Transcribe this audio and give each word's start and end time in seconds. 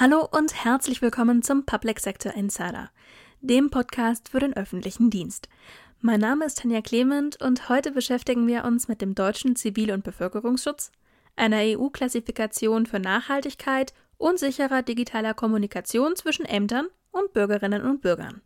Hallo 0.00 0.26
und 0.32 0.64
herzlich 0.64 1.02
willkommen 1.02 1.42
zum 1.42 1.66
Public 1.66 2.00
Sector 2.00 2.32
Insider, 2.32 2.88
dem 3.42 3.68
Podcast 3.68 4.30
für 4.30 4.40
den 4.40 4.56
öffentlichen 4.56 5.10
Dienst. 5.10 5.50
Mein 6.00 6.20
Name 6.20 6.46
ist 6.46 6.62
Tanja 6.62 6.80
Clement 6.80 7.38
und 7.42 7.68
heute 7.68 7.92
beschäftigen 7.92 8.46
wir 8.46 8.64
uns 8.64 8.88
mit 8.88 9.02
dem 9.02 9.14
deutschen 9.14 9.56
Zivil- 9.56 9.92
und 9.92 10.02
Bevölkerungsschutz, 10.02 10.90
einer 11.36 11.58
EU-Klassifikation 11.58 12.86
für 12.86 12.98
Nachhaltigkeit 12.98 13.92
und 14.16 14.38
sicherer 14.38 14.80
digitaler 14.80 15.34
Kommunikation 15.34 16.16
zwischen 16.16 16.46
Ämtern 16.46 16.86
und 17.10 17.34
Bürgerinnen 17.34 17.82
und 17.82 18.00
Bürgern. 18.00 18.40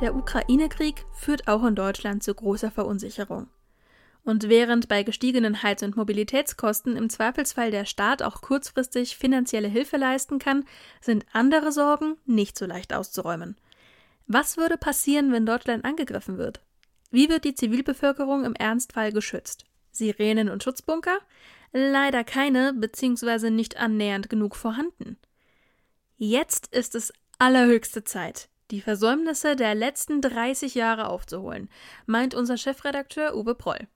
Der 0.00 0.14
Ukraine-Krieg 0.14 1.04
führt 1.12 1.48
auch 1.48 1.64
in 1.64 1.74
Deutschland 1.74 2.22
zu 2.22 2.32
großer 2.32 2.70
Verunsicherung. 2.70 3.48
Und 4.26 4.48
während 4.48 4.88
bei 4.88 5.04
gestiegenen 5.04 5.62
Heiz- 5.62 5.84
und 5.84 5.96
Mobilitätskosten 5.96 6.96
im 6.96 7.08
Zweifelsfall 7.08 7.70
der 7.70 7.84
Staat 7.84 8.24
auch 8.24 8.40
kurzfristig 8.40 9.16
finanzielle 9.16 9.68
Hilfe 9.68 9.98
leisten 9.98 10.40
kann, 10.40 10.64
sind 11.00 11.24
andere 11.32 11.70
Sorgen 11.70 12.16
nicht 12.26 12.58
so 12.58 12.66
leicht 12.66 12.92
auszuräumen. 12.92 13.56
Was 14.26 14.56
würde 14.56 14.78
passieren, 14.78 15.30
wenn 15.30 15.46
Deutschland 15.46 15.84
angegriffen 15.84 16.38
wird? 16.38 16.60
Wie 17.12 17.28
wird 17.28 17.44
die 17.44 17.54
Zivilbevölkerung 17.54 18.44
im 18.44 18.56
Ernstfall 18.56 19.12
geschützt? 19.12 19.64
Sirenen 19.92 20.48
und 20.48 20.64
Schutzbunker? 20.64 21.18
Leider 21.72 22.24
keine, 22.24 22.72
beziehungsweise 22.72 23.52
nicht 23.52 23.76
annähernd 23.76 24.28
genug 24.28 24.56
vorhanden. 24.56 25.18
Jetzt 26.16 26.74
ist 26.74 26.96
es 26.96 27.12
allerhöchste 27.38 28.02
Zeit, 28.02 28.48
die 28.72 28.80
Versäumnisse 28.80 29.54
der 29.54 29.76
letzten 29.76 30.20
30 30.20 30.74
Jahre 30.74 31.10
aufzuholen, 31.10 31.70
meint 32.06 32.34
unser 32.34 32.56
Chefredakteur 32.56 33.36
Uwe 33.36 33.54
Proll. 33.54 33.86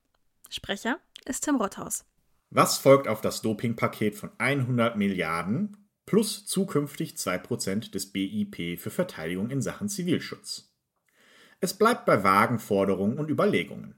Sprecher 0.52 0.98
ist 1.24 1.44
Tim 1.44 1.56
Rothaus. 1.56 2.04
Was 2.50 2.76
folgt 2.76 3.06
auf 3.06 3.20
das 3.20 3.40
Dopingpaket 3.40 4.16
von 4.16 4.30
100 4.38 4.96
Milliarden 4.96 5.76
plus 6.06 6.44
zukünftig 6.44 7.14
2% 7.14 7.92
des 7.92 8.10
BIP 8.10 8.76
für 8.80 8.90
Verteidigung 8.90 9.50
in 9.50 9.62
Sachen 9.62 9.88
Zivilschutz? 9.88 10.74
Es 11.60 11.74
bleibt 11.74 12.04
bei 12.04 12.24
vagen 12.24 12.58
Forderungen 12.58 13.18
und 13.18 13.30
Überlegungen. 13.30 13.94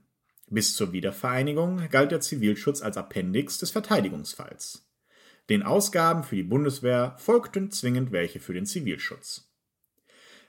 Bis 0.47 0.75
zur 0.75 0.93
Wiedervereinigung 0.93 1.89
galt 1.89 2.11
der 2.11 2.21
Zivilschutz 2.21 2.83
als 2.83 2.97
Appendix 2.97 3.57
des 3.57 3.71
Verteidigungsfalls. 3.71 4.87
Den 5.49 5.63
Ausgaben 5.63 6.23
für 6.23 6.35
die 6.35 6.43
Bundeswehr 6.43 7.15
folgten 7.17 7.71
zwingend 7.71 8.11
welche 8.11 8.39
für 8.39 8.53
den 8.53 8.67
Zivilschutz. 8.67 9.49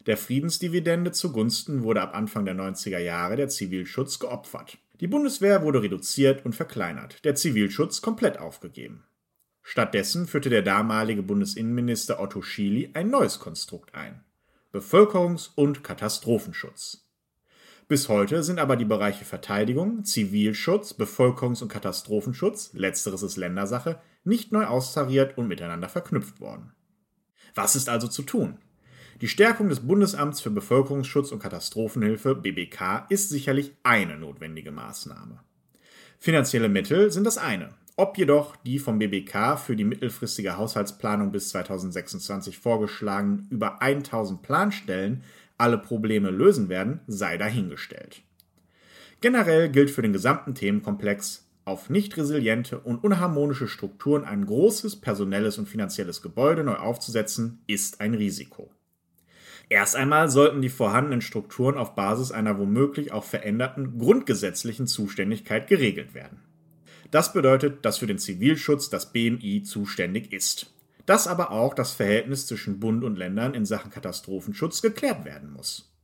Der 0.04 0.18
Friedensdividende 0.18 1.12
zugunsten 1.12 1.82
wurde 1.82 2.02
ab 2.02 2.14
Anfang 2.14 2.44
der 2.44 2.54
90er 2.54 2.98
Jahre 2.98 3.36
der 3.36 3.48
Zivilschutz 3.48 4.18
geopfert. 4.18 4.76
Die 5.00 5.08
Bundeswehr 5.08 5.62
wurde 5.62 5.82
reduziert 5.82 6.44
und 6.44 6.54
verkleinert, 6.54 7.24
der 7.24 7.34
Zivilschutz 7.34 8.00
komplett 8.00 8.38
aufgegeben. 8.38 9.04
Stattdessen 9.62 10.26
führte 10.26 10.50
der 10.50 10.62
damalige 10.62 11.22
Bundesinnenminister 11.22 12.20
Otto 12.20 12.42
Schily 12.42 12.90
ein 12.94 13.10
neues 13.10 13.40
Konstrukt 13.40 13.94
ein: 13.94 14.22
Bevölkerungs- 14.72 15.50
und 15.56 15.82
Katastrophenschutz. 15.82 17.08
Bis 17.88 18.08
heute 18.08 18.42
sind 18.42 18.60
aber 18.60 18.76
die 18.76 18.84
Bereiche 18.84 19.24
Verteidigung, 19.24 20.04
Zivilschutz, 20.04 20.94
Bevölkerungs- 20.94 21.62
und 21.62 21.68
Katastrophenschutz, 21.68 22.72
letzteres 22.72 23.22
ist 23.22 23.36
Ländersache, 23.36 24.00
nicht 24.22 24.52
neu 24.52 24.66
austariert 24.66 25.36
und 25.36 25.48
miteinander 25.48 25.88
verknüpft 25.88 26.40
worden. 26.40 26.72
Was 27.54 27.76
ist 27.76 27.88
also 27.88 28.08
zu 28.08 28.22
tun? 28.22 28.58
Die 29.20 29.28
Stärkung 29.28 29.68
des 29.68 29.86
Bundesamts 29.86 30.40
für 30.40 30.50
Bevölkerungsschutz 30.50 31.30
und 31.30 31.38
Katastrophenhilfe 31.38 32.34
BBK 32.34 33.06
ist 33.10 33.28
sicherlich 33.28 33.72
eine 33.84 34.18
notwendige 34.18 34.72
Maßnahme. 34.72 35.40
Finanzielle 36.18 36.68
Mittel 36.68 37.12
sind 37.12 37.24
das 37.24 37.38
eine. 37.38 37.74
Ob 37.96 38.18
jedoch 38.18 38.56
die 38.56 38.80
vom 38.80 38.98
BBK 38.98 39.56
für 39.56 39.76
die 39.76 39.84
mittelfristige 39.84 40.56
Haushaltsplanung 40.56 41.30
bis 41.30 41.50
2026 41.50 42.58
vorgeschlagenen 42.58 43.46
über 43.50 43.80
1000 43.80 44.42
Planstellen 44.42 45.22
alle 45.58 45.78
Probleme 45.78 46.30
lösen 46.30 46.68
werden, 46.68 47.00
sei 47.06 47.38
dahingestellt. 47.38 48.22
Generell 49.20 49.68
gilt 49.68 49.92
für 49.92 50.02
den 50.02 50.12
gesamten 50.12 50.56
Themenkomplex, 50.56 51.48
auf 51.64 51.88
nicht 51.88 52.16
resiliente 52.16 52.80
und 52.80 53.02
unharmonische 53.04 53.68
Strukturen 53.68 54.24
ein 54.24 54.44
großes 54.44 54.96
personelles 54.96 55.56
und 55.56 55.68
finanzielles 55.68 56.20
Gebäude 56.20 56.64
neu 56.64 56.74
aufzusetzen, 56.74 57.62
ist 57.68 58.00
ein 58.00 58.14
Risiko. 58.14 58.73
Erst 59.68 59.96
einmal 59.96 60.28
sollten 60.28 60.60
die 60.60 60.68
vorhandenen 60.68 61.22
Strukturen 61.22 61.76
auf 61.76 61.94
Basis 61.94 62.32
einer 62.32 62.58
womöglich 62.58 63.12
auch 63.12 63.24
veränderten 63.24 63.98
grundgesetzlichen 63.98 64.86
Zuständigkeit 64.86 65.66
geregelt 65.66 66.14
werden. 66.14 66.42
Das 67.10 67.32
bedeutet, 67.32 67.84
dass 67.84 67.98
für 67.98 68.06
den 68.06 68.18
Zivilschutz 68.18 68.90
das 68.90 69.12
BMI 69.12 69.62
zuständig 69.62 70.32
ist. 70.32 70.74
Dass 71.06 71.26
aber 71.26 71.50
auch 71.50 71.74
das 71.74 71.92
Verhältnis 71.92 72.46
zwischen 72.46 72.80
Bund 72.80 73.04
und 73.04 73.16
Ländern 73.16 73.54
in 73.54 73.64
Sachen 73.64 73.90
Katastrophenschutz 73.90 74.82
geklärt 74.82 75.24
werden 75.24 75.52
muss. 75.52 75.94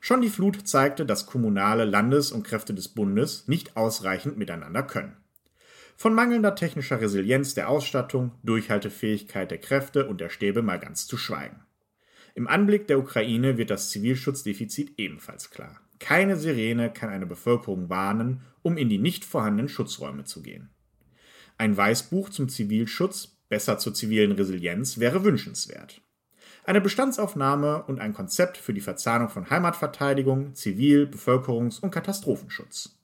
Schon 0.00 0.20
die 0.20 0.28
Flut 0.28 0.66
zeigte, 0.68 1.04
dass 1.06 1.26
kommunale 1.26 1.84
Landes- 1.84 2.30
und 2.30 2.44
Kräfte 2.44 2.74
des 2.74 2.88
Bundes 2.88 3.48
nicht 3.48 3.76
ausreichend 3.76 4.36
miteinander 4.36 4.82
können. 4.82 5.16
Von 5.96 6.14
mangelnder 6.14 6.54
technischer 6.54 7.00
Resilienz 7.00 7.54
der 7.54 7.68
Ausstattung, 7.68 8.32
Durchhaltefähigkeit 8.44 9.50
der 9.50 9.58
Kräfte 9.58 10.06
und 10.06 10.20
der 10.20 10.28
Stäbe 10.28 10.62
mal 10.62 10.78
ganz 10.78 11.08
zu 11.08 11.16
schweigen. 11.16 11.60
Im 12.38 12.46
Anblick 12.46 12.86
der 12.86 13.00
Ukraine 13.00 13.58
wird 13.58 13.68
das 13.68 13.90
Zivilschutzdefizit 13.90 14.92
ebenfalls 14.96 15.50
klar. 15.50 15.80
Keine 15.98 16.36
Sirene 16.36 16.88
kann 16.88 17.10
eine 17.10 17.26
Bevölkerung 17.26 17.88
warnen, 17.88 18.42
um 18.62 18.76
in 18.76 18.88
die 18.88 18.98
nicht 18.98 19.24
vorhandenen 19.24 19.68
Schutzräume 19.68 20.22
zu 20.22 20.40
gehen. 20.40 20.70
Ein 21.56 21.76
Weißbuch 21.76 22.28
zum 22.28 22.48
Zivilschutz, 22.48 23.38
besser 23.48 23.78
zur 23.78 23.92
zivilen 23.92 24.30
Resilienz, 24.30 24.98
wäre 24.98 25.24
wünschenswert. 25.24 26.00
Eine 26.62 26.80
Bestandsaufnahme 26.80 27.82
und 27.82 27.98
ein 27.98 28.14
Konzept 28.14 28.56
für 28.56 28.72
die 28.72 28.80
Verzahnung 28.80 29.30
von 29.30 29.50
Heimatverteidigung, 29.50 30.54
Zivil-, 30.54 31.10
Bevölkerungs- 31.10 31.80
und 31.80 31.90
Katastrophenschutz. 31.90 33.00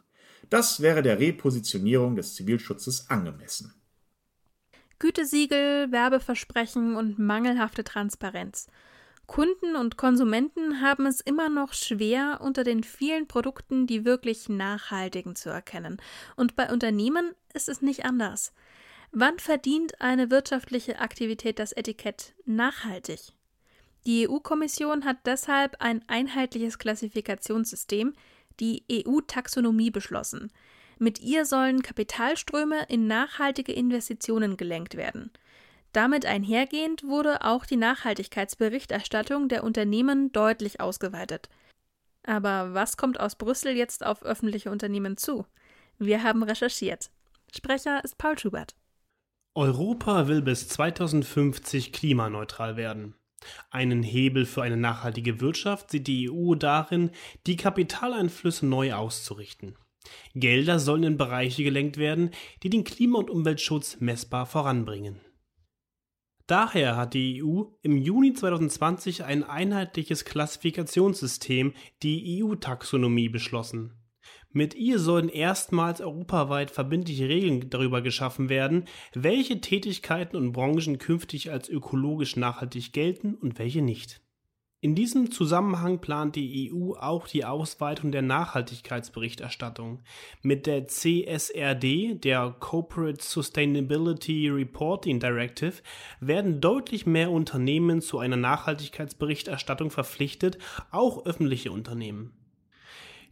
Das 0.49 0.81
wäre 0.81 1.03
der 1.03 1.19
Repositionierung 1.19 2.15
des 2.15 2.37
Zivilschutzes 2.37 3.11
angemessen. 3.11 3.75
Gütesiegel, 5.01 5.91
Werbeversprechen 5.91 6.95
und 6.95 7.19
mangelhafte 7.19 7.83
Transparenz. 7.83 8.69
Kunden 9.27 9.77
und 9.77 9.97
Konsumenten 9.97 10.81
haben 10.81 11.07
es 11.07 11.21
immer 11.21 11.49
noch 11.49 11.73
schwer, 11.73 12.41
unter 12.43 12.63
den 12.65 12.85
vielen 12.85 13.27
Produkten 13.27 13.87
die 13.87 14.05
wirklich 14.05 14.49
nachhaltigen 14.49 15.35
zu 15.35 15.51
erkennen. 15.51 16.01
Und 16.37 16.57
bei 16.57 16.71
Unternehmen 16.71 17.35
ist 17.55 17.69
es 17.69 17.81
nicht 17.81 18.05
anders. 18.05 18.53
Wann 19.13 19.39
verdient 19.39 20.01
eine 20.01 20.31
wirtschaftliche 20.31 20.99
Aktivität 20.99 21.59
das 21.59 21.73
Etikett 21.73 22.35
nachhaltig? 22.45 23.33
Die 24.07 24.29
EU-Kommission 24.29 25.05
hat 25.05 25.19
deshalb 25.25 25.77
ein 25.81 26.05
einheitliches 26.09 26.79
Klassifikationssystem, 26.79 28.13
die 28.61 28.85
EU-Taxonomie, 28.91 29.91
beschlossen. 29.91 30.53
Mit 30.99 31.21
ihr 31.21 31.45
sollen 31.45 31.83
Kapitalströme 31.83 32.87
in 32.89 33.07
nachhaltige 33.07 33.73
Investitionen 33.73 34.57
gelenkt 34.57 34.97
werden. 34.97 35.33
Damit 35.95 36.27
einhergehend 36.27 37.05
wurde 37.05 37.45
auch 37.45 37.65
die 37.65 37.77
Nachhaltigkeitsberichterstattung 37.77 39.49
der 39.49 39.63
Unternehmen 39.63 40.33
deutlich 40.33 40.81
ausgeweitet. 40.81 41.49
Aber 42.27 42.75
was 42.75 42.97
kommt 42.97 43.21
aus 43.21 43.37
Brüssel 43.37 43.77
jetzt 43.77 44.05
auf 44.05 44.25
öffentliche 44.25 44.73
Unternehmen 44.73 45.17
zu? 45.17 45.47
Wir 46.01 46.25
haben 46.25 46.43
recherchiert. 46.43 47.11
Sprecher 47.55 48.03
ist 48.03 48.19
Paul 48.19 48.37
Schubert. 48.37 48.75
Europa 49.55 50.27
will 50.27 50.43
bis 50.43 50.67
2050 50.67 51.93
klimaneutral 51.93 52.77
werden. 52.77 53.15
Einen 53.71 54.03
Hebel 54.03 54.47
für 54.47 54.63
eine 54.63 54.77
nachhaltige 54.77 55.41
Wirtschaft 55.41 55.93
sieht 55.93 56.09
die 56.09 56.29
EU 56.29 56.57
darin, 56.57 57.13
die 57.47 57.55
Kapitaleinflüsse 57.55 58.67
neu 58.67 58.95
auszurichten. 58.95 59.77
Gelder 60.35 60.81
sollen 60.81 61.05
in 61.05 61.19
Bereiche 61.19 61.63
gelenkt 61.63 61.99
werden, 61.99 62.33
die 62.65 62.71
den 62.71 62.83
Klima- 62.83 63.21
und 63.21 63.31
Umweltschutz 63.31 64.01
messbar 64.01 64.47
voranbringen. 64.47 65.21
Daher 66.47 66.97
hat 66.97 67.15
die 67.15 67.43
EU 67.43 67.63
im 67.81 67.97
Juni 67.97 68.35
2020 68.35 69.25
ein 69.25 69.45
einheitliches 69.45 70.27
Klassifikationssystem, 70.27 71.73
die 72.03 72.43
EU-Taxonomie, 72.43 73.31
beschlossen. 73.31 73.95
Mit 74.51 74.75
ihr 74.75 74.99
sollen 74.99 75.29
erstmals 75.29 76.01
europaweit 76.01 76.71
verbindliche 76.71 77.29
Regeln 77.29 77.71
darüber 77.71 78.03
geschaffen 78.03 78.49
werden, 78.49 78.85
welche 79.15 79.61
Tätigkeiten 79.61 80.37
und 80.37 80.53
Branchen 80.53 80.99
künftig 80.99 81.51
als 81.51 81.69
ökologisch 81.69 82.37
nachhaltig 82.37 82.93
gelten 82.93 83.35
und 83.35 83.59
welche 83.59 83.83
nicht. 83.83 84.24
In 84.85 84.95
diesem 84.95 85.31
Zusammenhang 85.31 86.01
plant 86.01 86.37
die 86.37 86.71
EU 86.71 86.93
auch 86.93 87.27
die 87.27 87.47
Ausweitung 87.47 88.13
der 88.13 88.21
Nachhaltigkeitsberichterstattung. 88.21 90.01
Mit 90.43 90.67
der 90.67 90.89
CSRD, 90.89 92.17
der 92.17 92.55
Corporate 92.61 93.25
Sustainability 93.25 94.51
Reporting 94.51 95.21
Directive, 95.21 95.77
werden 96.21 96.61
deutlich 96.61 97.07
mehr 97.07 97.31
Unternehmen 97.31 98.03
zu 98.03 98.19
einer 98.19 98.37
Nachhaltigkeitsberichterstattung 98.37 99.91
verpflichtet, 99.91 100.59
auch 100.91 101.25
öffentliche 101.25 101.73
Unternehmen. 101.73 102.35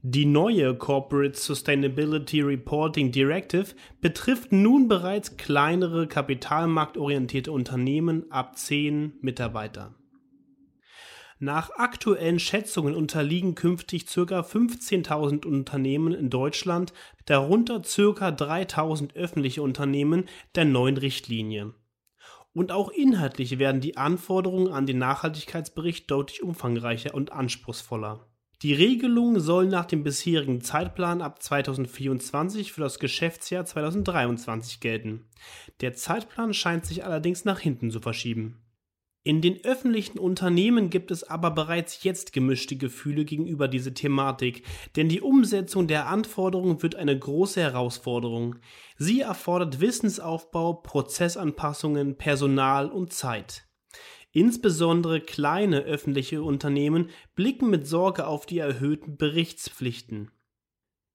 Die 0.00 0.24
neue 0.24 0.74
Corporate 0.74 1.38
Sustainability 1.38 2.40
Reporting 2.40 3.12
Directive 3.12 3.74
betrifft 4.00 4.52
nun 4.52 4.88
bereits 4.88 5.36
kleinere 5.36 6.06
kapitalmarktorientierte 6.06 7.52
Unternehmen 7.52 8.32
ab 8.32 8.56
10 8.56 9.18
Mitarbeiter. 9.20 9.94
Nach 11.44 11.70
aktuellen 11.70 12.38
Schätzungen 12.38 12.94
unterliegen 12.94 13.56
künftig 13.56 14.06
ca. 14.06 14.42
15.000 14.42 15.44
Unternehmen 15.44 16.14
in 16.14 16.30
Deutschland, 16.30 16.92
darunter 17.24 17.80
ca. 17.80 18.28
3.000 18.28 19.16
öffentliche 19.16 19.60
Unternehmen, 19.60 20.28
der 20.54 20.66
neuen 20.66 20.96
Richtlinie. 20.96 21.74
Und 22.52 22.70
auch 22.70 22.90
inhaltlich 22.90 23.58
werden 23.58 23.80
die 23.80 23.96
Anforderungen 23.96 24.72
an 24.72 24.86
den 24.86 24.98
Nachhaltigkeitsbericht 24.98 26.08
deutlich 26.08 26.44
umfangreicher 26.44 27.12
und 27.12 27.32
anspruchsvoller. 27.32 28.24
Die 28.62 28.74
Regelung 28.74 29.40
soll 29.40 29.66
nach 29.66 29.86
dem 29.86 30.04
bisherigen 30.04 30.60
Zeitplan 30.60 31.20
ab 31.20 31.42
2024 31.42 32.70
für 32.70 32.82
das 32.82 33.00
Geschäftsjahr 33.00 33.64
2023 33.64 34.78
gelten. 34.78 35.24
Der 35.80 35.94
Zeitplan 35.94 36.54
scheint 36.54 36.86
sich 36.86 37.04
allerdings 37.04 37.44
nach 37.44 37.58
hinten 37.58 37.90
zu 37.90 37.98
verschieben. 37.98 38.61
In 39.24 39.40
den 39.40 39.64
öffentlichen 39.64 40.18
Unternehmen 40.18 40.90
gibt 40.90 41.12
es 41.12 41.22
aber 41.22 41.52
bereits 41.52 42.02
jetzt 42.02 42.32
gemischte 42.32 42.74
Gefühle 42.74 43.24
gegenüber 43.24 43.68
dieser 43.68 43.94
Thematik, 43.94 44.64
denn 44.96 45.08
die 45.08 45.20
Umsetzung 45.20 45.86
der 45.86 46.08
Anforderungen 46.08 46.82
wird 46.82 46.96
eine 46.96 47.16
große 47.16 47.60
Herausforderung. 47.60 48.56
Sie 48.98 49.20
erfordert 49.20 49.80
Wissensaufbau, 49.80 50.72
Prozessanpassungen, 50.74 52.16
Personal 52.18 52.90
und 52.90 53.12
Zeit. 53.12 53.68
Insbesondere 54.32 55.20
kleine 55.20 55.82
öffentliche 55.82 56.42
Unternehmen 56.42 57.10
blicken 57.36 57.70
mit 57.70 57.86
Sorge 57.86 58.26
auf 58.26 58.44
die 58.44 58.58
erhöhten 58.58 59.16
Berichtspflichten. 59.18 60.32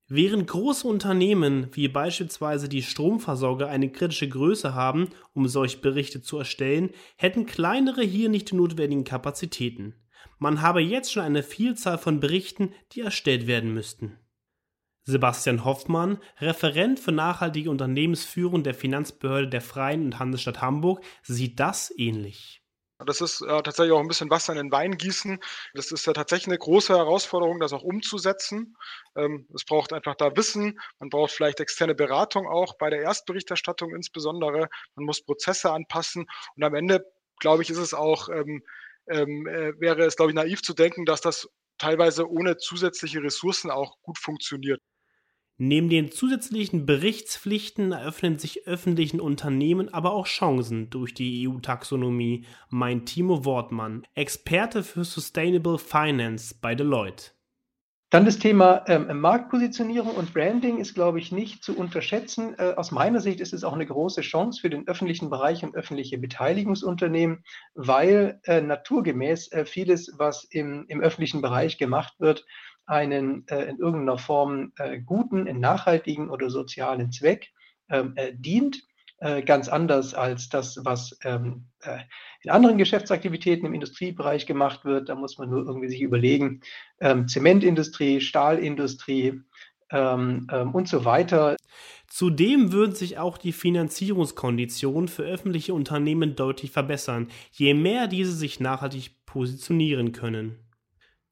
Während 0.09 0.47
große 0.47 0.87
Unternehmen 0.87 1.67
wie 1.73 1.89
beispielsweise 1.89 2.69
die 2.69 2.81
Stromversorger 2.81 3.67
eine 3.67 3.91
kritische 3.91 4.29
Größe 4.29 4.73
haben, 4.73 5.09
um 5.33 5.49
solche 5.49 5.79
Berichte 5.79 6.21
zu 6.21 6.37
erstellen, 6.37 6.91
hätten 7.17 7.45
kleinere 7.45 8.03
hier 8.03 8.29
nicht 8.29 8.51
die 8.51 8.55
notwendigen 8.55 9.03
Kapazitäten. 9.03 9.95
Man 10.39 10.61
habe 10.61 10.81
jetzt 10.81 11.11
schon 11.11 11.23
eine 11.23 11.43
Vielzahl 11.43 11.97
von 11.97 12.21
Berichten, 12.21 12.73
die 12.93 13.01
erstellt 13.01 13.47
werden 13.47 13.73
müssten. 13.73 14.17
Sebastian 15.03 15.65
Hoffmann, 15.65 16.19
Referent 16.39 16.99
für 16.99 17.11
nachhaltige 17.11 17.69
Unternehmensführung 17.69 18.63
der 18.63 18.73
Finanzbehörde 18.73 19.49
der 19.49 19.61
Freien 19.61 20.05
und 20.05 20.19
Handelsstadt 20.19 20.61
Hamburg, 20.61 21.03
sieht 21.21 21.59
das 21.59 21.93
ähnlich. 21.97 22.61
Das 23.05 23.21
ist 23.21 23.41
äh, 23.41 23.61
tatsächlich 23.61 23.91
auch 23.93 23.99
ein 23.99 24.07
bisschen 24.07 24.31
Wasser 24.31 24.53
in 24.53 24.57
den 24.57 24.71
Wein 24.71 24.97
gießen. 24.97 25.39
Das 25.75 25.91
ist 25.91 26.07
ja 26.07 26.13
tatsächlich 26.13 26.47
eine 26.47 26.57
große 26.57 26.95
Herausforderung, 26.97 27.59
das 27.59 27.71
auch 27.73 27.83
umzusetzen. 27.83 28.75
Ähm, 29.15 29.47
es 29.53 29.65
braucht 29.65 29.93
einfach 29.93 30.15
da 30.15 30.35
Wissen. 30.35 30.79
Man 30.99 31.09
braucht 31.09 31.31
vielleicht 31.31 31.59
externe 31.59 31.93
Beratung 31.93 32.47
auch 32.47 32.75
bei 32.77 32.89
der 32.89 33.01
Erstberichterstattung 33.01 33.93
insbesondere. 33.93 34.67
Man 34.95 35.05
muss 35.05 35.23
Prozesse 35.23 35.71
anpassen. 35.71 36.25
Und 36.55 36.63
am 36.63 36.73
Ende, 36.73 37.05
glaube 37.39 37.61
ich, 37.61 37.69
ist 37.69 37.77
es 37.77 37.93
auch, 37.93 38.29
ähm, 38.29 38.63
ähm, 39.09 39.47
äh, 39.47 39.79
wäre 39.79 40.03
es, 40.03 40.15
glaube 40.15 40.31
ich, 40.31 40.35
naiv 40.35 40.63
zu 40.63 40.73
denken, 40.73 41.05
dass 41.05 41.21
das 41.21 41.47
teilweise 41.77 42.27
ohne 42.29 42.57
zusätzliche 42.57 43.21
Ressourcen 43.21 43.69
auch 43.69 44.01
gut 44.01 44.17
funktioniert. 44.17 44.81
Neben 45.59 45.89
den 45.89 46.11
zusätzlichen 46.11 46.85
Berichtspflichten 46.85 47.91
eröffnen 47.91 48.37
sich 48.37 48.67
öffentlichen 48.67 49.19
Unternehmen 49.19 49.91
aber 49.91 50.13
auch 50.13 50.27
Chancen 50.27 50.91
durch 50.91 51.15
die 51.15 51.47
EU-Taxonomie, 51.47 52.45
meint 52.69 53.07
Timo 53.07 53.43
Wortmann, 53.43 54.05
Experte 54.13 54.83
für 54.83 55.03
Sustainable 55.03 55.79
Finance 55.79 56.53
bei 56.61 56.75
Deloitte. 56.75 57.31
Dann 58.09 58.23
das 58.23 58.39
Thema 58.39 58.85
ähm, 58.87 59.19
Marktpositionierung 59.19 60.11
und 60.11 60.33
Branding 60.33 60.77
ist, 60.77 60.93
glaube 60.93 61.19
ich, 61.19 61.33
nicht 61.33 61.61
zu 61.61 61.75
unterschätzen. 61.75 62.55
Äh, 62.57 62.75
aus 62.77 62.91
meiner 62.91 63.19
Sicht 63.19 63.41
ist 63.41 63.51
es 63.51 63.65
auch 63.65 63.73
eine 63.73 63.85
große 63.85 64.21
Chance 64.21 64.61
für 64.61 64.69
den 64.69 64.87
öffentlichen 64.87 65.29
Bereich 65.29 65.63
und 65.63 65.75
öffentliche 65.75 66.17
Beteiligungsunternehmen, 66.17 67.43
weil 67.73 68.39
äh, 68.43 68.61
naturgemäß 68.61 69.51
äh, 69.51 69.65
vieles, 69.65 70.13
was 70.17 70.45
im, 70.45 70.85
im 70.87 71.01
öffentlichen 71.01 71.41
Bereich 71.41 71.77
gemacht 71.77 72.13
wird, 72.19 72.45
einen 72.87 73.47
äh, 73.47 73.65
in 73.65 73.77
irgendeiner 73.77 74.17
Form 74.17 74.71
äh, 74.77 74.99
guten, 74.99 75.43
nachhaltigen 75.59 76.29
oder 76.29 76.49
sozialen 76.49 77.11
Zweck 77.11 77.51
ähm, 77.89 78.13
äh, 78.15 78.33
dient. 78.33 78.81
Äh, 79.19 79.41
ganz 79.41 79.67
anders 79.67 80.13
als 80.13 80.47
das, 80.47 80.79
was 80.83 81.17
ähm, 81.23 81.65
äh, 81.81 81.97
in 82.43 82.51
anderen 82.51 82.77
Geschäftsaktivitäten 82.77 83.65
im 83.65 83.73
Industriebereich 83.73 84.45
gemacht 84.45 84.85
wird. 84.85 85.09
Da 85.09 85.15
muss 85.15 85.39
man 85.39 85.49
nur 85.49 85.65
irgendwie 85.65 85.89
sich 85.89 86.01
überlegen, 86.01 86.61
ähm, 86.99 87.27
Zementindustrie, 87.27 88.21
Stahlindustrie 88.21 89.41
ähm, 89.89 90.47
ähm, 90.51 90.75
und 90.75 90.87
so 90.87 91.03
weiter. 91.03 91.55
Zudem 92.07 92.71
würden 92.71 92.93
sich 92.93 93.17
auch 93.17 93.39
die 93.39 93.53
Finanzierungskonditionen 93.53 95.07
für 95.07 95.23
öffentliche 95.23 95.73
Unternehmen 95.73 96.35
deutlich 96.35 96.69
verbessern, 96.69 97.29
je 97.51 97.73
mehr 97.73 98.07
diese 98.07 98.33
sich 98.33 98.59
nachhaltig 98.59 99.25
positionieren 99.25 100.11
können. 100.11 100.66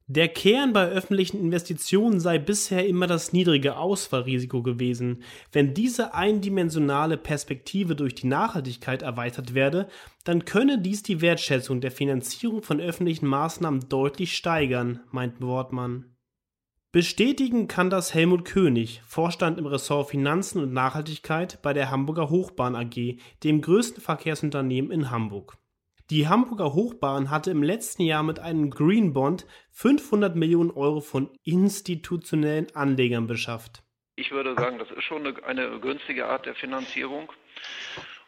Der 0.08 0.28
Kern 0.28 0.72
bei 0.72 0.88
öffentlichen 0.88 1.40
Investitionen 1.40 2.20
sei 2.20 2.38
bisher 2.38 2.86
immer 2.86 3.08
das 3.08 3.34
niedrige 3.34 3.76
Ausfallrisiko 3.76 4.62
gewesen. 4.62 5.24
Wenn 5.52 5.74
diese 5.74 6.14
eindimensionale 6.14 7.18
Perspektive 7.18 7.96
durch 7.96 8.14
die 8.14 8.28
Nachhaltigkeit 8.28 9.02
erweitert 9.02 9.56
werde, 9.56 9.88
dann 10.24 10.46
könne 10.46 10.80
dies 10.80 11.02
die 11.02 11.22
Wertschätzung 11.22 11.82
der 11.82 11.90
Finanzierung 11.90 12.62
von 12.62 12.80
öffentlichen 12.80 13.26
Maßnahmen 13.26 13.90
deutlich 13.90 14.36
steigern, 14.36 15.00
meint 15.10 15.42
Wortmann. 15.42 16.16
Bestätigen 16.92 17.68
kann 17.68 17.90
das 17.90 18.14
Helmut 18.14 18.46
König, 18.46 19.02
Vorstand 19.08 19.58
im 19.58 19.66
Ressort 19.66 20.12
Finanzen 20.12 20.62
und 20.62 20.72
Nachhaltigkeit 20.72 21.60
bei 21.64 21.74
der 21.74 21.90
Hamburger 21.90 22.30
Hochbahn 22.30 22.76
AG, 22.76 23.18
dem 23.44 23.60
größten 23.60 24.04
Verkehrsunternehmen 24.04 24.92
in 24.92 25.10
Hamburg. 25.10 25.58
Die 26.12 26.28
Hamburger 26.28 26.74
Hochbahn 26.74 27.32
hatte 27.32 27.50
im 27.50 27.64
letzten 27.64 28.04
Jahr 28.04 28.22
mit 28.22 28.40
einem 28.40 28.70
Green 28.70 29.14
Bond 29.14 29.48
500 29.72 30.36
Millionen 30.36 30.70
Euro 30.70 31.02
von 31.02 31.32
institutionellen 31.44 32.68
Anlegern 32.76 33.26
beschafft. 33.26 33.82
Ich 34.16 34.30
würde 34.30 34.54
sagen, 34.54 34.78
das 34.78 34.92
ist 34.92 35.04
schon 35.04 35.26
eine, 35.26 35.44
eine 35.44 35.80
günstige 35.80 36.28
Art 36.28 36.46
der 36.46 36.54
Finanzierung. 36.54 37.32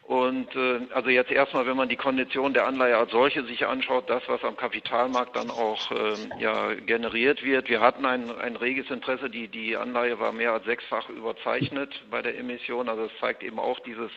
Und 0.08 0.56
äh, 0.56 0.80
also 0.94 1.10
jetzt 1.10 1.30
erstmal, 1.30 1.66
wenn 1.66 1.76
man 1.76 1.90
die 1.90 1.96
Kondition 1.96 2.54
der 2.54 2.66
Anleihe 2.66 2.96
als 2.96 3.10
solche 3.10 3.44
sich 3.44 3.66
anschaut, 3.66 4.08
das, 4.08 4.22
was 4.26 4.42
am 4.42 4.56
Kapitalmarkt 4.56 5.36
dann 5.36 5.50
auch 5.50 5.90
äh, 5.90 6.14
ja, 6.40 6.72
generiert 6.72 7.44
wird. 7.44 7.68
Wir 7.68 7.82
hatten 7.82 8.06
ein, 8.06 8.34
ein 8.38 8.56
reges 8.56 8.90
Interesse, 8.90 9.28
die, 9.28 9.48
die 9.48 9.76
Anleihe 9.76 10.18
war 10.18 10.32
mehr 10.32 10.54
als 10.54 10.64
sechsfach 10.64 11.10
überzeichnet 11.10 11.92
bei 12.10 12.22
der 12.22 12.38
Emission. 12.38 12.88
Also 12.88 13.04
es 13.04 13.10
zeigt 13.20 13.42
eben 13.42 13.58
auch 13.58 13.80
dieses 13.80 14.10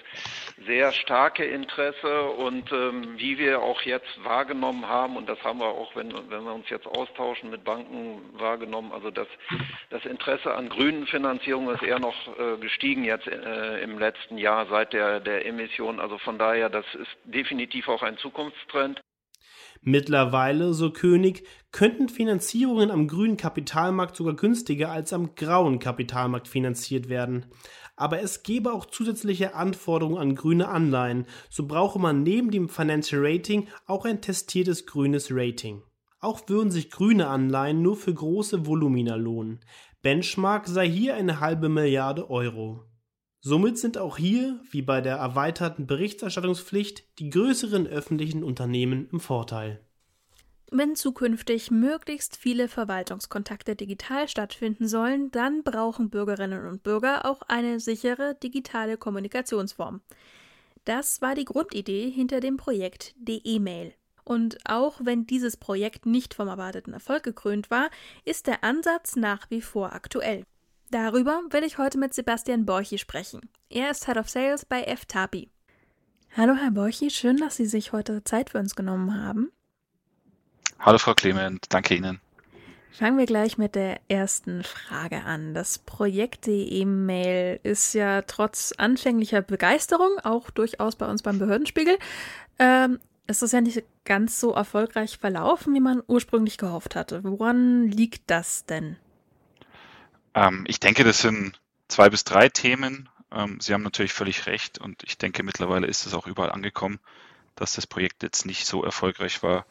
sehr 0.65 0.93
starke 0.93 1.43
Interesse 1.43 2.23
und 2.23 2.71
ähm, 2.71 3.15
wie 3.17 3.37
wir 3.37 3.61
auch 3.61 3.81
jetzt 3.81 4.23
wahrgenommen 4.23 4.87
haben, 4.87 5.17
und 5.17 5.27
das 5.27 5.43
haben 5.43 5.59
wir 5.59 5.67
auch, 5.67 5.93
wenn, 5.97 6.13
wenn 6.29 6.45
wir 6.45 6.53
uns 6.53 6.69
jetzt 6.69 6.87
austauschen 6.87 7.49
mit 7.49 7.65
Banken 7.65 8.21
wahrgenommen, 8.39 8.93
also 8.93 9.11
das, 9.11 9.27
das 9.89 10.05
Interesse 10.05 10.55
an 10.55 10.69
grünen 10.69 11.05
Finanzierungen 11.05 11.75
ist 11.75 11.83
eher 11.83 11.99
noch 11.99 12.15
äh, 12.39 12.55
gestiegen 12.61 13.03
jetzt 13.03 13.27
äh, 13.27 13.83
im 13.83 13.99
letzten 13.99 14.37
Jahr 14.37 14.67
seit 14.67 14.93
der, 14.93 15.19
der 15.19 15.45
Emission 15.45 15.80
Investitionen. 15.81 15.99
Also 15.99 16.17
von 16.19 16.37
daher, 16.37 16.69
das 16.69 16.85
ist 16.95 17.09
definitiv 17.25 17.87
auch 17.87 18.01
ein 18.01 18.17
Zukunftstrend. 18.17 19.01
Mittlerweile, 19.83 20.73
so 20.73 20.91
König, 20.91 21.47
könnten 21.71 22.07
Finanzierungen 22.07 22.91
am 22.91 23.07
grünen 23.07 23.37
Kapitalmarkt 23.37 24.15
sogar 24.15 24.35
günstiger 24.35 24.91
als 24.91 25.11
am 25.11 25.33
grauen 25.33 25.79
Kapitalmarkt 25.79 26.47
finanziert 26.47 27.09
werden. 27.09 27.47
Aber 27.95 28.21
es 28.21 28.43
gäbe 28.43 28.73
auch 28.73 28.85
zusätzliche 28.85 29.55
Anforderungen 29.55 30.19
an 30.19 30.35
grüne 30.35 30.67
Anleihen. 30.67 31.25
So 31.49 31.65
brauche 31.67 31.99
man 31.99 32.23
neben 32.23 32.51
dem 32.51 32.69
Financial 32.69 33.21
Rating 33.23 33.67
auch 33.87 34.05
ein 34.05 34.21
testiertes 34.21 34.85
grünes 34.85 35.29
Rating. 35.31 35.81
Auch 36.19 36.47
würden 36.47 36.69
sich 36.69 36.91
grüne 36.91 37.27
Anleihen 37.27 37.81
nur 37.81 37.95
für 37.95 38.13
große 38.13 38.67
Volumina 38.67 39.15
lohnen. 39.15 39.61
Benchmark 40.03 40.67
sei 40.67 40.87
hier 40.87 41.15
eine 41.15 41.39
halbe 41.39 41.69
Milliarde 41.69 42.29
Euro. 42.29 42.90
Somit 43.43 43.79
sind 43.79 43.97
auch 43.97 44.17
hier, 44.17 44.59
wie 44.69 44.83
bei 44.83 45.01
der 45.01 45.15
erweiterten 45.15 45.87
Berichterstattungspflicht, 45.87 47.17
die 47.17 47.31
größeren 47.31 47.87
öffentlichen 47.87 48.43
Unternehmen 48.43 49.09
im 49.11 49.19
Vorteil. 49.19 49.81
Wenn 50.69 50.95
zukünftig 50.95 51.71
möglichst 51.71 52.37
viele 52.37 52.67
Verwaltungskontakte 52.67 53.75
digital 53.75 54.29
stattfinden 54.29 54.87
sollen, 54.87 55.31
dann 55.31 55.63
brauchen 55.63 56.11
Bürgerinnen 56.11 56.67
und 56.67 56.83
Bürger 56.83 57.25
auch 57.25 57.41
eine 57.41 57.79
sichere 57.79 58.35
digitale 58.35 58.95
Kommunikationsform. 58.95 60.01
Das 60.85 61.21
war 61.21 61.33
die 61.33 61.45
Grundidee 61.45 62.11
hinter 62.11 62.41
dem 62.41 62.57
Projekt 62.57 63.15
D-E-Mail. 63.17 63.93
Und 64.23 64.59
auch 64.65 65.01
wenn 65.03 65.25
dieses 65.25 65.57
Projekt 65.57 66.05
nicht 66.05 66.35
vom 66.35 66.47
erwarteten 66.47 66.93
Erfolg 66.93 67.23
gekrönt 67.23 67.71
war, 67.71 67.89
ist 68.23 68.45
der 68.45 68.63
Ansatz 68.63 69.15
nach 69.15 69.49
wie 69.49 69.61
vor 69.61 69.93
aktuell. 69.93 70.45
Darüber 70.91 71.41
will 71.51 71.63
ich 71.63 71.77
heute 71.77 71.97
mit 71.97 72.13
Sebastian 72.13 72.65
Borchi 72.65 72.97
sprechen. 72.97 73.49
Er 73.69 73.91
ist 73.91 74.07
Head 74.07 74.17
of 74.17 74.29
Sales 74.29 74.65
bei 74.65 74.83
FTAPI. 74.83 75.49
Hallo 76.35 76.53
Herr 76.55 76.71
Borchi, 76.71 77.09
schön, 77.09 77.37
dass 77.37 77.55
Sie 77.55 77.65
sich 77.65 77.93
heute 77.93 78.25
Zeit 78.25 78.49
für 78.49 78.59
uns 78.59 78.75
genommen 78.75 79.17
haben. 79.17 79.53
Hallo 80.79 80.97
Frau 80.97 81.13
Clement, 81.13 81.65
danke 81.69 81.95
Ihnen. 81.95 82.19
Fangen 82.91 83.17
wir 83.17 83.25
gleich 83.25 83.57
mit 83.57 83.75
der 83.75 84.01
ersten 84.09 84.63
Frage 84.65 85.23
an. 85.23 85.53
Das 85.53 85.79
Projekt 85.79 86.49
E-Mail 86.49 87.61
ist 87.63 87.93
ja 87.93 88.23
trotz 88.23 88.73
anfänglicher 88.77 89.41
Begeisterung 89.41 90.19
auch 90.25 90.49
durchaus 90.49 90.97
bei 90.97 91.09
uns 91.09 91.23
beim 91.23 91.39
Behördenspiegel. 91.39 91.97
Ähm, 92.59 92.99
ist 93.27 93.41
das 93.41 93.53
ja 93.53 93.61
nicht 93.61 93.85
ganz 94.03 94.41
so 94.41 94.51
erfolgreich 94.51 95.17
verlaufen, 95.17 95.73
wie 95.73 95.79
man 95.79 96.03
ursprünglich 96.05 96.57
gehofft 96.57 96.97
hatte. 96.97 97.23
Woran 97.23 97.87
liegt 97.87 98.29
das 98.29 98.65
denn? 98.65 98.97
Ähm, 100.33 100.63
ich 100.67 100.79
denke, 100.79 101.03
das 101.03 101.19
sind 101.21 101.59
zwei 101.87 102.09
bis 102.09 102.23
drei 102.23 102.49
Themen. 102.49 103.09
Ähm, 103.31 103.59
Sie 103.59 103.73
haben 103.73 103.83
natürlich 103.83 104.13
völlig 104.13 104.45
recht 104.45 104.79
und 104.79 105.03
ich 105.03 105.17
denke, 105.17 105.43
mittlerweile 105.43 105.87
ist 105.87 106.05
es 106.05 106.13
auch 106.13 106.27
überall 106.27 106.51
angekommen, 106.51 106.99
dass 107.55 107.73
das 107.73 107.87
Projekt 107.87 108.23
jetzt 108.23 108.45
nicht 108.45 108.65
so 108.65 108.83
erfolgreich 108.83 109.43
war, 109.43 109.65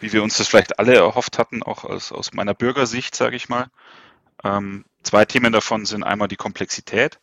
wie 0.00 0.12
wir 0.12 0.22
uns 0.22 0.36
das 0.36 0.48
vielleicht 0.48 0.78
alle 0.78 0.94
erhofft 0.94 1.38
hatten, 1.38 1.62
auch 1.62 1.84
aus, 1.84 2.12
aus 2.12 2.32
meiner 2.32 2.54
Bürgersicht, 2.54 3.14
sage 3.14 3.36
ich 3.36 3.48
mal. 3.48 3.68
Ähm, 4.44 4.84
zwei 5.02 5.24
Themen 5.24 5.52
davon 5.52 5.86
sind 5.86 6.02
einmal 6.02 6.28
die 6.28 6.36
Komplexität. 6.36 7.18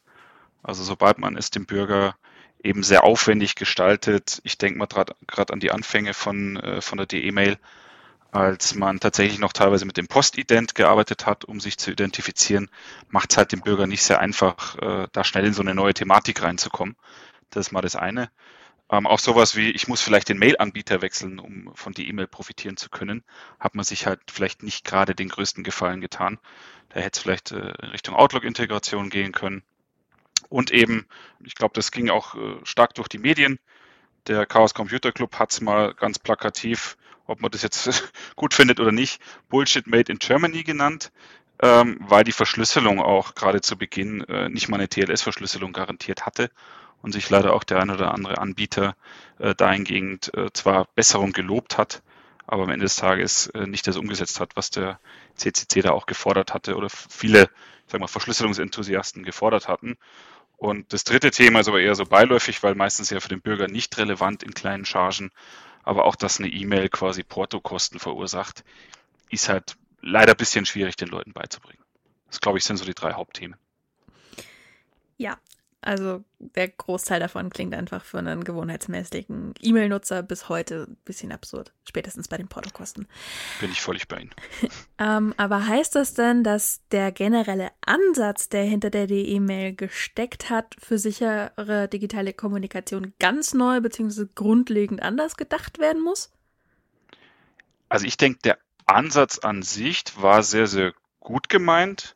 Also 0.63 0.83
sobald 0.83 1.19
man 1.19 1.37
es 1.37 1.51
dem 1.51 1.65
Bürger 1.65 2.15
eben 2.63 2.83
sehr 2.83 3.03
aufwendig 3.03 3.55
gestaltet, 3.55 4.39
ich 4.43 4.57
denke 4.57 4.79
mal 4.79 4.87
gerade 4.87 5.53
an 5.53 5.59
die 5.59 5.71
Anfänge 5.71 6.13
von, 6.13 6.57
äh, 6.57 6.81
von 6.81 6.97
der 6.97 7.07
DE-Mail, 7.07 7.57
als 8.33 8.73
man 8.73 8.99
tatsächlich 8.99 9.39
noch 9.39 9.53
teilweise 9.53 9.85
mit 9.85 9.95
dem 9.95 10.07
Postident 10.07 10.73
gearbeitet 10.73 11.27
hat, 11.27 11.45
um 11.45 11.59
sich 11.59 11.77
zu 11.77 11.91
identifizieren, 11.91 12.69
macht 13.09 13.31
es 13.31 13.37
halt 13.37 13.51
dem 13.51 13.61
Bürger 13.61 13.85
nicht 13.85 14.01
sehr 14.01 14.19
einfach, 14.19 14.75
äh, 14.79 15.07
da 15.11 15.23
schnell 15.23 15.45
in 15.45 15.53
so 15.53 15.61
eine 15.61 15.75
neue 15.75 15.93
Thematik 15.93 16.41
reinzukommen. 16.41 16.95
Das 17.51 17.67
ist 17.67 17.71
mal 17.71 17.81
das 17.81 17.95
eine. 17.95 18.31
Ähm, 18.89 19.05
auch 19.05 19.19
sowas 19.19 19.55
wie, 19.55 19.69
ich 19.69 19.87
muss 19.87 20.01
vielleicht 20.01 20.29
den 20.29 20.39
Mail-Anbieter 20.39 21.03
wechseln, 21.03 21.37
um 21.37 21.71
von 21.75 21.93
die 21.93 22.09
E-Mail 22.09 22.25
profitieren 22.25 22.75
zu 22.75 22.89
können, 22.89 23.23
hat 23.59 23.75
man 23.75 23.85
sich 23.85 24.07
halt 24.07 24.19
vielleicht 24.31 24.63
nicht 24.63 24.83
gerade 24.83 25.13
den 25.13 25.29
größten 25.29 25.63
Gefallen 25.63 26.01
getan. 26.01 26.39
Da 26.89 27.01
hätte 27.01 27.17
es 27.17 27.21
vielleicht 27.21 27.51
äh, 27.51 27.57
Richtung 27.57 28.15
Outlook-Integration 28.15 29.11
gehen 29.11 29.31
können. 29.31 29.61
Und 30.49 30.71
eben, 30.71 31.05
ich 31.45 31.53
glaube, 31.53 31.73
das 31.75 31.91
ging 31.91 32.09
auch 32.09 32.33
äh, 32.33 32.55
stark 32.63 32.95
durch 32.95 33.09
die 33.09 33.19
Medien. 33.19 33.59
Der 34.25 34.47
Chaos 34.47 34.73
Computer 34.73 35.11
Club 35.11 35.37
hat 35.37 35.51
es 35.51 35.61
mal 35.61 35.93
ganz 35.93 36.17
plakativ, 36.17 36.97
ob 37.25 37.41
man 37.41 37.51
das 37.51 37.61
jetzt 37.61 38.11
gut 38.35 38.53
findet 38.53 38.79
oder 38.79 38.91
nicht, 38.91 39.21
Bullshit 39.49 39.87
Made 39.87 40.11
in 40.11 40.19
Germany 40.19 40.63
genannt, 40.63 41.11
ähm, 41.61 41.97
weil 42.01 42.23
die 42.23 42.31
Verschlüsselung 42.31 42.99
auch 42.99 43.35
gerade 43.35 43.61
zu 43.61 43.77
Beginn 43.77 44.21
äh, 44.25 44.49
nicht 44.49 44.69
mal 44.69 44.77
eine 44.77 44.89
TLS-Verschlüsselung 44.89 45.73
garantiert 45.73 46.25
hatte 46.25 46.49
und 47.01 47.11
sich 47.11 47.29
leider 47.29 47.53
auch 47.53 47.63
der 47.63 47.79
ein 47.79 47.91
oder 47.91 48.13
andere 48.13 48.39
Anbieter 48.39 48.95
äh, 49.39 49.53
dahingehend 49.53 50.33
äh, 50.35 50.51
zwar 50.53 50.87
Besserung 50.95 51.33
gelobt 51.33 51.77
hat, 51.77 52.01
aber 52.47 52.63
am 52.63 52.69
Ende 52.69 52.85
des 52.85 52.95
Tages 52.95 53.47
äh, 53.47 53.67
nicht 53.67 53.87
das 53.87 53.97
umgesetzt 53.97 54.39
hat, 54.39 54.55
was 54.55 54.69
der 54.69 54.99
CCC 55.35 55.81
da 55.81 55.91
auch 55.91 56.05
gefordert 56.05 56.53
hatte 56.53 56.75
oder 56.75 56.89
viele, 56.89 57.49
sagen 57.87 58.03
wir, 58.03 58.07
Verschlüsselungsenthusiasten 58.07 59.23
gefordert 59.23 59.67
hatten. 59.67 59.97
Und 60.57 60.93
das 60.93 61.03
dritte 61.03 61.31
Thema 61.31 61.59
ist 61.59 61.67
aber 61.67 61.81
eher 61.81 61.95
so 61.95 62.05
beiläufig, 62.05 62.63
weil 62.63 62.75
meistens 62.75 63.09
ja 63.09 63.19
für 63.19 63.29
den 63.29 63.41
Bürger 63.41 63.67
nicht 63.67 63.97
relevant 63.97 64.43
in 64.43 64.53
kleinen 64.53 64.85
Chargen, 64.85 65.31
aber 65.83 66.05
auch, 66.05 66.15
dass 66.15 66.39
eine 66.39 66.49
E-Mail 66.49 66.89
quasi 66.89 67.23
Portokosten 67.23 67.99
verursacht, 67.99 68.63
ist 69.29 69.49
halt 69.49 69.75
leider 70.01 70.33
ein 70.33 70.37
bisschen 70.37 70.65
schwierig 70.65 70.95
den 70.95 71.09
Leuten 71.09 71.33
beizubringen. 71.33 71.83
Das, 72.27 72.41
glaube 72.41 72.57
ich, 72.57 72.63
sind 72.63 72.77
so 72.77 72.85
die 72.85 72.93
drei 72.93 73.13
Hauptthemen. 73.13 73.57
Ja, 75.17 75.37
also 75.83 76.23
der 76.39 76.67
Großteil 76.67 77.19
davon 77.19 77.49
klingt 77.49 77.73
einfach 77.73 78.03
für 78.03 78.19
einen 78.19 78.43
gewohnheitsmäßigen 78.43 79.53
E-Mail-Nutzer 79.61 80.23
bis 80.23 80.49
heute 80.49 80.87
ein 80.89 80.97
bisschen 81.05 81.31
absurd, 81.31 81.73
spätestens 81.87 82.27
bei 82.27 82.37
den 82.37 82.47
Portokosten. 82.47 83.07
Bin 83.59 83.71
ich 83.71 83.81
völlig 83.81 84.07
bei 84.07 84.21
Ihnen. 84.21 84.31
ähm, 84.99 85.33
aber 85.37 85.67
heißt 85.67 85.95
das 85.95 86.13
denn, 86.13 86.43
dass 86.43 86.81
der 86.91 87.11
generelle 87.11 87.71
Ansatz, 87.85 88.49
der 88.49 88.63
hinter 88.63 88.89
der 88.89 89.09
E-Mail 89.09 89.75
gesteckt 89.75 90.49
hat, 90.49 90.75
für 90.79 90.97
sichere 90.97 91.87
digitale 91.87 92.33
Kommunikation 92.33 93.13
ganz 93.19 93.53
neu 93.53 93.81
bzw. 93.81 94.25
grundlegend 94.33 95.01
anders 95.01 95.37
gedacht 95.37 95.79
werden 95.79 96.01
muss? 96.01 96.31
Also 97.89 98.05
ich 98.05 98.17
denke, 98.17 98.39
der 98.43 98.57
Ansatz 98.85 99.39
an 99.39 99.61
sich 99.61 100.03
war 100.17 100.43
sehr, 100.43 100.67
sehr 100.67 100.93
gut 101.19 101.49
gemeint 101.49 102.15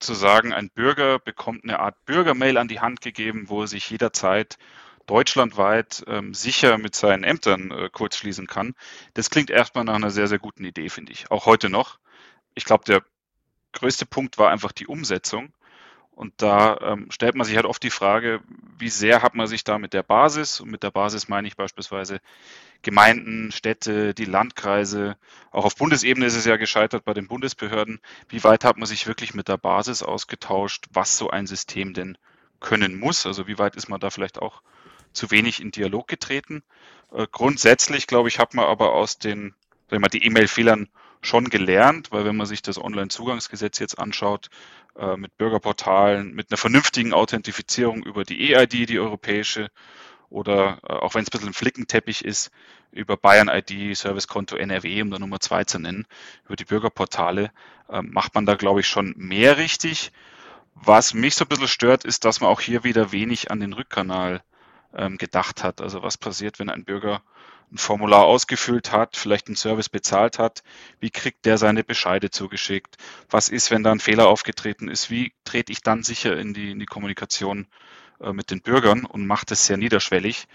zu 0.00 0.14
sagen, 0.14 0.52
ein 0.52 0.70
Bürger 0.70 1.18
bekommt 1.18 1.64
eine 1.64 1.80
Art 1.80 2.04
Bürgermail 2.06 2.58
an 2.58 2.68
die 2.68 2.80
Hand 2.80 3.00
gegeben, 3.00 3.44
wo 3.48 3.62
er 3.62 3.66
sich 3.68 3.88
jederzeit 3.90 4.58
deutschlandweit 5.06 6.04
ähm, 6.06 6.34
sicher 6.34 6.78
mit 6.78 6.94
seinen 6.94 7.24
Ämtern 7.24 7.70
äh, 7.70 7.90
kurzschließen 7.90 8.46
kann. 8.46 8.74
Das 9.14 9.30
klingt 9.30 9.50
erstmal 9.50 9.84
nach 9.84 9.94
einer 9.94 10.10
sehr, 10.10 10.28
sehr 10.28 10.38
guten 10.38 10.64
Idee, 10.64 10.88
finde 10.88 11.12
ich. 11.12 11.30
Auch 11.30 11.46
heute 11.46 11.68
noch. 11.68 11.98
Ich 12.54 12.64
glaube, 12.64 12.84
der 12.84 13.02
größte 13.72 14.06
Punkt 14.06 14.38
war 14.38 14.50
einfach 14.50 14.72
die 14.72 14.86
Umsetzung. 14.86 15.52
Und 16.12 16.34
da 16.36 16.76
ähm, 16.82 17.06
stellt 17.10 17.34
man 17.34 17.46
sich 17.46 17.56
halt 17.56 17.64
oft 17.64 17.82
die 17.82 17.90
Frage, 17.90 18.40
wie 18.78 18.90
sehr 18.90 19.22
hat 19.22 19.34
man 19.34 19.46
sich 19.46 19.64
da 19.64 19.78
mit 19.78 19.94
der 19.94 20.02
Basis, 20.02 20.60
und 20.60 20.70
mit 20.70 20.82
der 20.82 20.90
Basis 20.90 21.28
meine 21.28 21.48
ich 21.48 21.56
beispielsweise 21.56 22.20
Gemeinden, 22.82 23.52
Städte, 23.52 24.14
die 24.14 24.24
Landkreise, 24.24 25.16
auch 25.50 25.64
auf 25.64 25.76
Bundesebene 25.76 26.26
ist 26.26 26.34
es 26.34 26.44
ja 26.44 26.56
gescheitert 26.56 27.04
bei 27.04 27.14
den 27.14 27.28
Bundesbehörden, 27.28 28.00
wie 28.28 28.44
weit 28.44 28.64
hat 28.64 28.76
man 28.76 28.86
sich 28.86 29.06
wirklich 29.06 29.34
mit 29.34 29.48
der 29.48 29.56
Basis 29.56 30.02
ausgetauscht, 30.02 30.86
was 30.92 31.16
so 31.16 31.30
ein 31.30 31.46
System 31.46 31.94
denn 31.94 32.18
können 32.60 32.98
muss, 32.98 33.26
also 33.26 33.46
wie 33.46 33.58
weit 33.58 33.76
ist 33.76 33.88
man 33.88 34.00
da 34.00 34.10
vielleicht 34.10 34.40
auch 34.40 34.62
zu 35.12 35.30
wenig 35.30 35.60
in 35.60 35.70
Dialog 35.70 36.06
getreten. 36.06 36.62
Äh, 37.12 37.26
grundsätzlich, 37.30 38.06
glaube 38.06 38.28
ich, 38.28 38.38
hat 38.38 38.54
man 38.54 38.66
aber 38.66 38.92
aus 38.92 39.18
den, 39.18 39.54
wenn 39.88 40.00
man 40.00 40.10
die 40.10 40.24
E-Mail-Fehlern 40.24 40.88
schon 41.22 41.50
gelernt, 41.50 42.12
weil 42.12 42.24
wenn 42.24 42.36
man 42.36 42.46
sich 42.46 42.62
das 42.62 42.78
Online-Zugangsgesetz 42.78 43.78
jetzt 43.78 43.98
anschaut, 43.98 44.48
äh, 44.96 45.16
mit 45.16 45.36
Bürgerportalen, 45.36 46.34
mit 46.34 46.50
einer 46.50 46.58
vernünftigen 46.58 47.12
Authentifizierung 47.12 48.02
über 48.02 48.24
die 48.24 48.54
EID, 48.54 48.88
die 48.88 48.98
europäische, 48.98 49.68
oder 50.30 50.78
äh, 50.88 50.92
auch 50.92 51.14
wenn 51.14 51.22
es 51.22 51.28
ein 51.28 51.32
bisschen 51.32 51.48
ein 51.48 51.54
Flickenteppich 51.54 52.24
ist, 52.24 52.50
über 52.92 53.16
Bayern 53.16 53.48
ID, 53.48 53.96
Servicekonto 53.96 54.56
NRW, 54.56 55.02
um 55.02 55.10
da 55.10 55.18
Nummer 55.18 55.40
zwei 55.40 55.64
zu 55.64 55.78
nennen, 55.78 56.06
über 56.46 56.56
die 56.56 56.64
Bürgerportale, 56.64 57.52
äh, 57.88 58.02
macht 58.02 58.34
man 58.34 58.46
da, 58.46 58.54
glaube 58.54 58.80
ich, 58.80 58.88
schon 58.88 59.14
mehr 59.16 59.58
richtig. 59.58 60.12
Was 60.74 61.14
mich 61.14 61.34
so 61.34 61.44
ein 61.44 61.48
bisschen 61.48 61.68
stört, 61.68 62.04
ist, 62.04 62.24
dass 62.24 62.40
man 62.40 62.50
auch 62.50 62.60
hier 62.60 62.84
wieder 62.84 63.12
wenig 63.12 63.50
an 63.50 63.60
den 63.60 63.72
Rückkanal 63.72 64.42
ähm, 64.94 65.18
gedacht 65.18 65.62
hat. 65.62 65.80
Also 65.80 66.02
was 66.02 66.18
passiert, 66.18 66.58
wenn 66.58 66.70
ein 66.70 66.84
Bürger 66.84 67.22
ein 67.72 67.78
Formular 67.78 68.24
ausgefüllt 68.24 68.90
hat, 68.92 69.16
vielleicht 69.16 69.46
einen 69.46 69.56
Service 69.56 69.88
bezahlt 69.88 70.38
hat, 70.38 70.62
wie 70.98 71.10
kriegt 71.10 71.44
der 71.44 71.56
seine 71.56 71.84
Bescheide 71.84 72.30
zugeschickt? 72.30 72.96
Was 73.28 73.48
ist, 73.48 73.70
wenn 73.70 73.84
da 73.84 73.92
ein 73.92 74.00
Fehler 74.00 74.26
aufgetreten 74.26 74.88
ist? 74.88 75.10
Wie 75.10 75.32
trete 75.44 75.72
ich 75.72 75.82
dann 75.82 76.02
sicher 76.02 76.36
in 76.36 76.52
die, 76.52 76.72
in 76.72 76.80
die 76.80 76.86
Kommunikation 76.86 77.66
äh, 78.20 78.32
mit 78.32 78.50
den 78.50 78.62
Bürgern 78.62 79.04
und 79.04 79.26
mache 79.26 79.46
das 79.46 79.66
sehr 79.66 79.76
niederschwellig? 79.76 80.48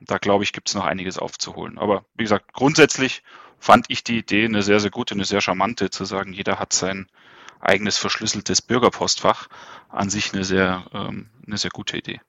Da 0.00 0.18
glaube 0.18 0.44
ich, 0.44 0.52
gibt 0.52 0.68
es 0.68 0.74
noch 0.74 0.84
einiges 0.84 1.18
aufzuholen. 1.18 1.78
Aber 1.78 2.04
wie 2.14 2.24
gesagt, 2.24 2.52
grundsätzlich 2.52 3.22
fand 3.58 3.86
ich 3.88 4.04
die 4.04 4.18
Idee 4.18 4.44
eine 4.44 4.62
sehr, 4.62 4.80
sehr 4.80 4.90
gute, 4.90 5.14
eine 5.14 5.24
sehr 5.24 5.40
charmante, 5.40 5.90
zu 5.90 6.04
sagen, 6.04 6.32
jeder 6.32 6.58
hat 6.58 6.72
sein 6.72 7.08
eigenes 7.60 7.98
verschlüsseltes 7.98 8.62
Bürgerpostfach. 8.62 9.48
An 9.88 10.10
sich 10.10 10.32
eine 10.32 10.44
sehr, 10.44 10.84
ähm, 10.92 11.30
eine 11.46 11.56
sehr 11.56 11.70
gute 11.70 11.96
Idee. 11.96 12.20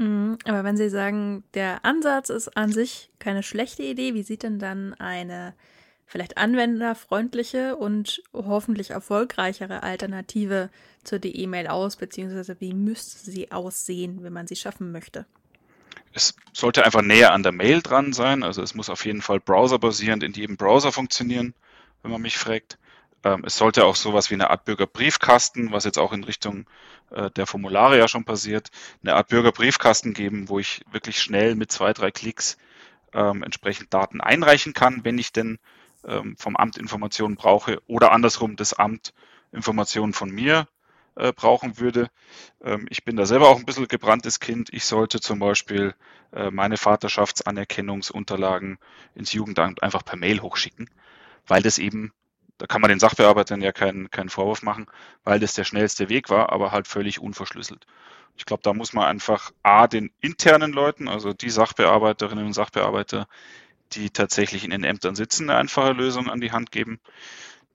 Mhm, 0.00 0.38
aber 0.46 0.64
wenn 0.64 0.78
Sie 0.78 0.88
sagen, 0.88 1.44
der 1.52 1.84
Ansatz 1.84 2.30
ist 2.30 2.56
an 2.56 2.72
sich 2.72 3.10
keine 3.18 3.42
schlechte 3.42 3.82
Idee, 3.82 4.14
wie 4.14 4.22
sieht 4.22 4.42
denn 4.42 4.58
dann 4.58 4.94
eine 4.94 5.52
vielleicht 6.06 6.38
anwenderfreundliche 6.38 7.76
und 7.76 8.22
hoffentlich 8.32 8.90
erfolgreichere 8.90 9.82
Alternative 9.82 10.70
zur 11.04 11.22
E-Mail 11.22 11.66
aus, 11.66 11.96
beziehungsweise 11.96 12.58
wie 12.60 12.72
müsste 12.72 13.30
sie 13.30 13.52
aussehen, 13.52 14.22
wenn 14.22 14.32
man 14.32 14.46
sie 14.46 14.56
schaffen 14.56 14.90
möchte? 14.90 15.26
Es 16.14 16.34
sollte 16.54 16.86
einfach 16.86 17.02
näher 17.02 17.34
an 17.34 17.42
der 17.42 17.52
Mail 17.52 17.82
dran 17.82 18.14
sein, 18.14 18.42
also 18.42 18.62
es 18.62 18.74
muss 18.74 18.88
auf 18.88 19.04
jeden 19.04 19.20
Fall 19.20 19.38
browserbasierend 19.38 20.22
in 20.22 20.32
jedem 20.32 20.56
Browser 20.56 20.92
funktionieren, 20.92 21.52
wenn 22.02 22.10
man 22.10 22.22
mich 22.22 22.38
fragt. 22.38 22.78
Ähm, 23.24 23.42
es 23.44 23.56
sollte 23.56 23.84
auch 23.84 23.96
sowas 23.96 24.30
wie 24.30 24.34
eine 24.34 24.50
Art 24.50 24.64
Bürgerbriefkasten, 24.64 25.72
was 25.72 25.84
jetzt 25.84 25.98
auch 25.98 26.12
in 26.12 26.24
Richtung 26.24 26.66
äh, 27.10 27.30
der 27.30 27.46
Formulare 27.46 27.98
ja 27.98 28.08
schon 28.08 28.24
passiert, 28.24 28.70
eine 29.02 29.14
Art 29.14 29.28
Bürgerbriefkasten 29.28 30.14
geben, 30.14 30.48
wo 30.48 30.58
ich 30.58 30.82
wirklich 30.90 31.20
schnell 31.20 31.54
mit 31.54 31.70
zwei, 31.70 31.92
drei 31.92 32.10
Klicks 32.10 32.56
ähm, 33.12 33.42
entsprechend 33.42 33.92
Daten 33.92 34.20
einreichen 34.20 34.72
kann, 34.72 35.04
wenn 35.04 35.18
ich 35.18 35.32
denn 35.32 35.58
ähm, 36.04 36.36
vom 36.38 36.56
Amt 36.56 36.78
Informationen 36.78 37.36
brauche 37.36 37.82
oder 37.86 38.12
andersrum 38.12 38.56
das 38.56 38.72
Amt 38.72 39.12
Informationen 39.52 40.12
von 40.12 40.30
mir 40.30 40.66
äh, 41.16 41.32
brauchen 41.32 41.78
würde. 41.78 42.08
Ähm, 42.62 42.86
ich 42.88 43.04
bin 43.04 43.16
da 43.16 43.26
selber 43.26 43.48
auch 43.48 43.58
ein 43.58 43.66
bisschen 43.66 43.88
gebranntes 43.88 44.40
Kind. 44.40 44.72
Ich 44.72 44.84
sollte 44.84 45.20
zum 45.20 45.40
Beispiel 45.40 45.94
äh, 46.32 46.50
meine 46.50 46.76
Vaterschaftsanerkennungsunterlagen 46.76 48.78
ins 49.14 49.32
Jugendamt 49.32 49.82
einfach 49.82 50.04
per 50.04 50.16
Mail 50.16 50.40
hochschicken, 50.40 50.88
weil 51.46 51.62
das 51.62 51.78
eben 51.78 52.12
da 52.60 52.66
kann 52.66 52.82
man 52.82 52.90
den 52.90 53.00
Sachbearbeitern 53.00 53.62
ja 53.62 53.72
keinen, 53.72 54.10
keinen 54.10 54.28
Vorwurf 54.28 54.62
machen, 54.62 54.86
weil 55.24 55.40
das 55.40 55.54
der 55.54 55.64
schnellste 55.64 56.10
Weg 56.10 56.28
war, 56.28 56.52
aber 56.52 56.72
halt 56.72 56.86
völlig 56.86 57.18
unverschlüsselt. 57.18 57.86
Ich 58.36 58.44
glaube, 58.44 58.62
da 58.62 58.74
muss 58.74 58.92
man 58.92 59.06
einfach 59.06 59.50
A, 59.62 59.86
den 59.86 60.10
internen 60.20 60.72
Leuten, 60.72 61.08
also 61.08 61.32
die 61.32 61.48
Sachbearbeiterinnen 61.48 62.44
und 62.44 62.52
Sachbearbeiter, 62.52 63.28
die 63.92 64.10
tatsächlich 64.10 64.62
in 64.62 64.72
den 64.72 64.84
Ämtern 64.84 65.14
sitzen, 65.14 65.48
eine 65.48 65.58
einfache 65.58 65.92
Lösung 65.92 66.28
an 66.28 66.42
die 66.42 66.52
Hand 66.52 66.70
geben. 66.70 67.00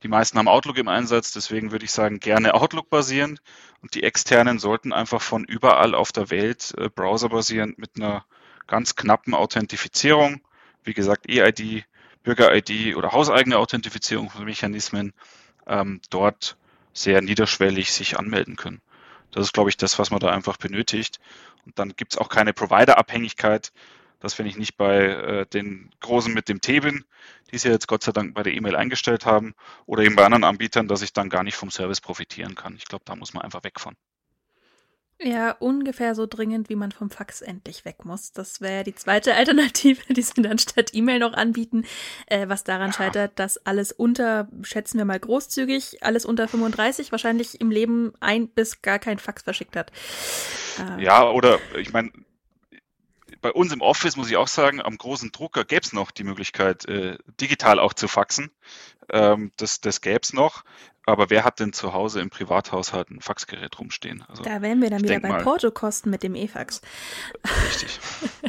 Die 0.04 0.08
meisten 0.08 0.38
haben 0.38 0.48
Outlook 0.48 0.77
im 0.77 0.88
Einsatz, 0.88 1.32
deswegen 1.32 1.72
würde 1.72 1.86
ich 1.86 1.92
sagen, 1.92 2.20
gerne 2.20 2.54
Outlook 2.54 2.92
basierend. 2.92 3.42
Und 3.82 3.96
die 3.96 4.04
externen 4.04 4.60
sollten 4.60 4.94
einfach 4.94 5.22
von 5.22 5.46
überall 5.46 5.96
auf 5.96 6.12
der 6.12 6.30
Welt 6.30 6.75
äh, 6.77 6.89
Browser 6.89 7.30
basierend 7.30 7.80
mit 7.80 7.96
einer 7.96 8.24
ganz 8.68 8.96
knappen 8.96 9.34
Authentifizierung, 9.34 10.42
wie 10.84 10.94
gesagt, 10.94 11.27
EID, 11.27 11.86
Bürger-ID 12.25 12.96
oder 12.96 13.12
hauseigene 13.12 13.58
Authentifizierungsmechanismen 13.58 15.13
ähm, 15.67 16.01
dort 16.10 16.58
sehr 16.94 17.22
niederschwellig 17.22 17.94
sich 17.94 18.17
anmelden 18.17 18.55
können. 18.55 18.82
Das 19.32 19.46
ist, 19.46 19.53
glaube 19.53 19.70
ich, 19.70 19.77
das, 19.77 20.00
was 20.00 20.12
man 20.12 20.20
da 20.20 20.29
einfach 20.32 20.58
benötigt. 20.58 21.20
Und 21.65 21.77
dann 21.77 21.94
gibt 21.96 22.13
es 22.13 22.17
auch 22.17 22.29
keine 22.29 22.53
Provider-Abhängigkeit, 22.53 23.72
dass 24.20 24.39
wenn 24.39 24.46
ich 24.46 24.58
nicht 24.58 24.77
bei 24.77 24.98
äh, 24.98 25.46
den 25.46 25.91
Großen 26.00 26.34
mit 26.34 26.50
dem 26.50 26.62
T 26.62 26.79
bin, 26.79 27.05
die 27.51 27.58
sie 27.58 27.70
jetzt 27.70 27.88
Gott 27.88 28.03
sei 28.03 28.12
Dank 28.12 28.34
bei 28.34 28.44
der 28.44 28.53
E-Mail 28.53 28.75
eingestellt 28.75 29.25
haben, 29.25 29.53
oder 29.86 30.03
eben 30.03 30.15
bei 30.15 30.25
anderen 30.25 30.44
Anbietern, 30.44 30.88
dass 30.88 31.01
ich 31.01 31.13
dann 31.13 31.29
gar 31.29 31.44
nicht 31.44 31.55
vom 31.55 31.70
Service 31.70 32.01
profitieren 32.01 32.55
kann. 32.55 32.75
Ich 32.75 32.86
glaube, 32.86 33.05
da 33.05 33.15
muss 33.15 33.34
man 33.34 33.44
einfach 33.44 33.63
weg 33.63 33.79
von. 33.79 33.96
Ja, 35.22 35.51
ungefähr 35.51 36.13
so 36.13 36.25
dringend, 36.25 36.67
wie 36.67 36.75
man 36.75 36.91
vom 36.91 37.10
Fax 37.10 37.41
endlich 37.41 37.86
weg 37.86 38.03
muss. 38.03 38.34
Das 38.34 38.60
wäre 38.60 38.84
die 38.84 38.95
zweite 38.95 39.34
Alternative, 39.36 40.01
die 40.13 40.22
sie 40.22 40.41
dann 40.41 40.60
statt 40.60 40.91
E-Mail 40.93 41.19
noch 41.19 41.34
anbieten, 41.34 41.86
äh, 42.27 42.50
was 42.50 42.63
daran 42.65 42.88
ja. 42.88 42.93
scheitert, 42.93 43.39
dass 43.39 43.57
alles 43.65 43.91
unter, 43.93 44.50
schätzen 44.62 44.98
wir 44.98 45.05
mal 45.05 45.19
großzügig, 45.19 46.03
alles 46.03 46.25
unter 46.25 46.48
35 46.48 47.12
wahrscheinlich 47.12 47.62
im 47.62 47.72
Leben 47.72 48.13
ein 48.19 48.50
bis 48.50 48.81
gar 48.81 49.00
kein 49.00 49.17
Fax 49.17 49.43
verschickt 49.43 49.75
hat. 49.77 49.91
Äh, 50.79 51.03
ja, 51.03 51.29
oder 51.29 51.60
ich 51.77 51.93
meine, 51.93 52.12
bei 53.46 53.52
uns 53.52 53.72
im 53.72 53.82
Office 53.82 54.18
muss 54.18 54.32
ich 54.32 54.38
auch 54.38 54.48
sagen, 54.48 54.82
am 54.82 54.98
großen 54.98 55.32
Drucker 55.32 55.66
gäbe 55.66 55.84
es 55.84 55.94
noch 55.94 56.10
die 56.10 56.24
Möglichkeit, 56.24 56.86
äh, 56.86 57.20
digital 57.40 57.78
auch 57.78 57.94
zu 57.94 58.08
faxen. 58.08 58.50
Ähm, 59.08 59.52
das 59.58 59.82
das 59.82 60.02
gäbe 60.02 60.22
es 60.24 60.34
noch. 60.34 60.64
Aber 61.06 61.30
wer 61.30 61.44
hat 61.44 61.60
denn 61.60 61.72
zu 61.72 61.94
Hause 61.94 62.22
im 62.22 62.32
Privathaushalt 62.32 63.12
ein 63.12 63.22
Faxgerät 63.22 63.78
rumstehen? 63.78 64.24
Also, 64.28 64.42
da 64.42 64.64
wären 64.64 64.82
wir 64.82 64.90
dann 64.90 65.04
wieder 65.04 65.20
bei 65.20 65.44
Portokosten 65.44 66.10
mit 66.10 66.24
dem 66.24 66.34
E-Fax. 66.34 66.82
Richtig, 67.68 68.00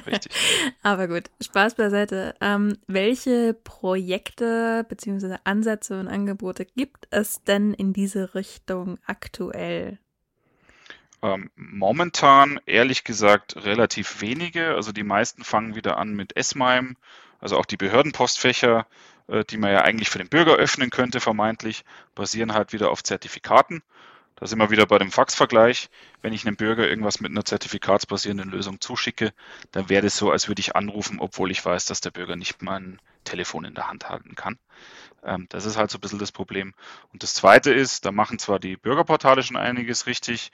richtig. 0.07 0.33
Aber 0.83 1.09
gut, 1.09 1.25
Spaß 1.43 1.75
beiseite. 1.75 2.35
Ähm, 2.41 2.79
welche 2.87 3.53
Projekte 3.53 4.87
bzw. 4.89 5.37
Ansätze 5.45 6.01
und 6.01 6.09
Angebote 6.09 6.65
gibt 6.65 7.07
es 7.11 7.45
denn 7.45 7.75
in 7.75 7.93
diese 7.93 8.35
Richtung 8.35 8.99
aktuell? 9.05 9.99
Ähm, 11.23 11.51
momentan, 11.57 12.61
ehrlich 12.67 13.05
gesagt, 13.05 13.57
relativ 13.57 14.21
wenige. 14.21 14.75
Also 14.75 14.93
die 14.93 15.03
meisten 15.03 15.45
fangen 15.45 15.75
wieder 15.75 15.99
an 15.99 16.15
mit 16.15 16.37
S-MIME, 16.37 16.95
also 17.41 17.57
auch 17.59 17.67
die 17.67 17.77
Behördenpostfächer 17.77 18.87
äh, 19.29 19.45
die 19.45 19.57
man 19.57 19.73
ja 19.73 19.83
eigentlich 19.83 20.11
für 20.11 20.19
den 20.19 20.29
Bürger 20.29 20.55
öffnen 20.55 20.91
könnte, 20.91 21.21
vermeintlich, 21.21 21.85
basieren 22.15 22.55
halt 22.55 22.73
wieder 22.73 22.91
auf 22.91 23.03
Zertifikaten. 23.03 23.83
Da 24.37 24.47
sind 24.47 24.59
wir 24.59 24.71
wieder 24.71 24.87
bei 24.87 24.99
dem 24.99 25.11
Faxvergleich. 25.11 25.89
Wenn 26.21 26.35
ich 26.35 26.47
einem 26.47 26.57
Bürger 26.57 26.87
irgendwas 26.87 27.21
mit 27.21 27.31
einer 27.31 27.45
zertifikatsbasierenden 27.45 28.51
Lösung 28.51 28.81
zuschicke, 28.81 29.33
dann 29.73 29.89
wäre 29.89 30.07
es 30.07 30.17
so, 30.17 30.31
als 30.31 30.47
würde 30.47 30.61
ich 30.61 30.77
anrufen, 30.77 31.21
obwohl 31.21 31.51
ich 31.51 31.65
weiß, 31.65 31.87
dass 31.87 32.03
der 32.03 32.11
Bürger 32.11 32.37
nicht 32.37 32.61
mein 32.61 33.01
Telefon 33.25 33.65
in 33.65 33.75
der 33.75 33.89
Hand 33.89 34.11
halten 34.11 34.35
kann. 34.35 34.59
Ähm, 35.25 35.47
das 35.49 35.65
ist 35.65 35.79
halt 35.79 35.91
so 35.91 35.97
ein 35.97 36.03
bisschen 36.03 36.19
das 36.19 36.33
Problem. 36.33 36.75
Und 37.13 37.23
das 37.23 37.33
Zweite 37.33 37.73
ist, 37.73 38.05
da 38.05 38.13
machen 38.13 38.39
zwar 38.39 38.59
die 38.59 38.77
Bürgerportale 38.77 39.43
schon 39.43 39.57
einiges 39.57 40.07
richtig, 40.07 40.53